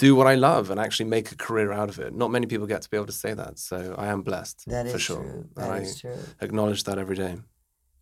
do 0.00 0.16
what 0.16 0.26
I 0.26 0.34
love 0.34 0.70
and 0.70 0.80
actually 0.80 1.10
make 1.10 1.30
a 1.30 1.36
career 1.36 1.72
out 1.72 1.90
of 1.90 1.98
it. 1.98 2.14
Not 2.14 2.30
many 2.30 2.46
people 2.46 2.66
get 2.66 2.80
to 2.82 2.90
be 2.90 2.96
able 2.96 3.06
to 3.14 3.20
say 3.24 3.34
that, 3.34 3.58
so 3.58 3.94
I 3.98 4.06
am 4.06 4.22
blessed 4.22 4.64
That 4.66 4.86
is 4.86 4.92
for 4.92 4.98
sure, 4.98 5.16
true. 5.22 5.48
and 5.56 5.70
That 5.70 5.70
I 5.70 6.00
true. 6.00 6.24
acknowledge 6.40 6.84
that 6.84 6.98
every 6.98 7.16
day. 7.16 7.36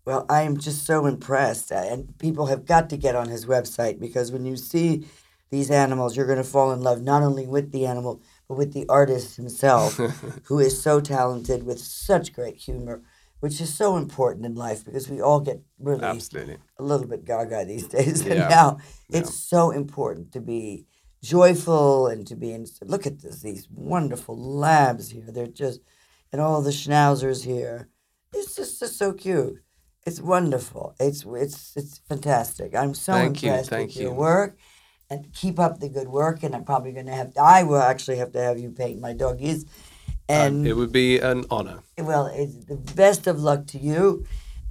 Well, 0.06 0.24
I 0.30 0.42
am 0.42 0.56
just 0.58 0.86
so 0.86 1.06
impressed, 1.06 1.72
and 1.72 2.16
people 2.18 2.46
have 2.46 2.64
got 2.64 2.88
to 2.90 2.96
get 2.96 3.16
on 3.16 3.28
his 3.28 3.46
website 3.46 3.98
because 3.98 4.30
when 4.32 4.46
you 4.46 4.56
see 4.56 5.06
these 5.50 5.70
animals, 5.70 6.16
you're 6.16 6.26
going 6.32 6.44
to 6.46 6.52
fall 6.56 6.72
in 6.72 6.80
love 6.82 7.02
not 7.02 7.22
only 7.22 7.46
with 7.46 7.72
the 7.72 7.84
animal 7.84 8.22
but 8.46 8.56
with 8.56 8.72
the 8.72 8.86
artist 8.88 9.36
himself, 9.36 9.96
who 10.44 10.58
is 10.60 10.80
so 10.80 11.00
talented 11.00 11.64
with 11.64 11.80
such 11.80 12.32
great 12.32 12.56
humor, 12.56 13.02
which 13.40 13.60
is 13.60 13.74
so 13.74 13.96
important 13.96 14.46
in 14.46 14.54
life 14.54 14.84
because 14.84 15.10
we 15.10 15.20
all 15.20 15.40
get 15.40 15.60
really 15.78 16.04
Absolutely. 16.04 16.58
a 16.78 16.82
little 16.82 17.08
bit 17.08 17.24
gaga 17.24 17.64
these 17.64 17.88
days. 17.96 18.20
And 18.22 18.36
Yeah. 18.40 18.48
now 18.48 18.78
it's 19.10 19.34
so 19.34 19.70
important 19.72 20.32
to 20.32 20.40
be 20.40 20.86
joyful 21.22 22.06
and 22.06 22.26
to 22.26 22.36
be. 22.36 22.52
In, 22.52 22.66
look 22.82 23.06
at 23.06 23.20
this, 23.20 23.42
these 23.42 23.68
wonderful 23.70 24.36
labs 24.36 25.10
here. 25.10 25.26
They're 25.28 25.46
just, 25.46 25.80
and 26.32 26.40
all 26.40 26.62
the 26.62 26.70
schnauzers 26.70 27.44
here. 27.44 27.88
It's 28.34 28.54
just, 28.56 28.80
just 28.80 28.98
so 28.98 29.12
cute. 29.12 29.62
It's 30.06 30.20
wonderful. 30.20 30.94
It's 30.98 31.24
it's 31.26 31.76
it's 31.76 31.98
fantastic. 32.08 32.74
I'm 32.74 32.94
so 32.94 33.12
Thank 33.12 33.42
you, 33.42 33.50
impressed 33.50 33.70
thank 33.70 33.88
with 33.88 33.96
your 33.96 34.12
you. 34.12 34.16
work. 34.16 34.56
And 35.10 35.32
keep 35.32 35.58
up 35.58 35.80
the 35.80 35.88
good 35.88 36.08
work. 36.08 36.42
And 36.42 36.54
I'm 36.54 36.64
probably 36.64 36.92
going 36.92 37.06
to 37.06 37.12
have. 37.12 37.32
I 37.40 37.62
will 37.62 37.80
actually 37.80 38.18
have 38.18 38.32
to 38.32 38.40
have 38.40 38.58
you 38.58 38.70
paint 38.70 39.00
my 39.00 39.14
doggies. 39.14 39.64
Uh, 40.28 40.32
and 40.32 40.66
it 40.66 40.74
would 40.74 40.92
be 40.92 41.18
an 41.18 41.44
honor. 41.50 41.80
well, 41.98 42.26
it's 42.26 42.66
the 42.66 42.76
best 42.76 43.26
of 43.26 43.40
luck 43.40 43.66
to 43.68 43.78
you, 43.78 44.26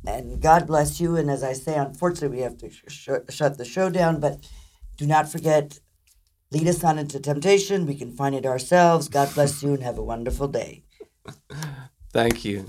and 0.05 0.39
God 0.39 0.67
bless 0.67 1.01
you. 1.01 1.15
And 1.17 1.31
as 1.31 1.43
I 1.43 1.53
say, 1.53 1.75
unfortunately, 1.75 2.37
we 2.37 2.43
have 2.43 2.57
to 2.59 2.69
sh- 2.69 2.83
sh- 2.87 3.09
shut 3.29 3.57
the 3.57 3.65
show 3.65 3.89
down. 3.89 4.19
But 4.19 4.47
do 4.97 5.07
not 5.07 5.27
forget, 5.31 5.79
lead 6.51 6.67
us 6.67 6.83
on 6.83 6.99
into 6.99 7.19
temptation. 7.19 7.85
We 7.85 7.95
can 7.95 8.11
find 8.11 8.35
it 8.35 8.45
ourselves. 8.45 9.09
God 9.09 9.33
bless 9.33 9.63
you, 9.63 9.73
and 9.73 9.83
have 9.83 9.97
a 9.97 10.03
wonderful 10.03 10.47
day. 10.47 10.83
Thank 12.13 12.45
you. 12.45 12.65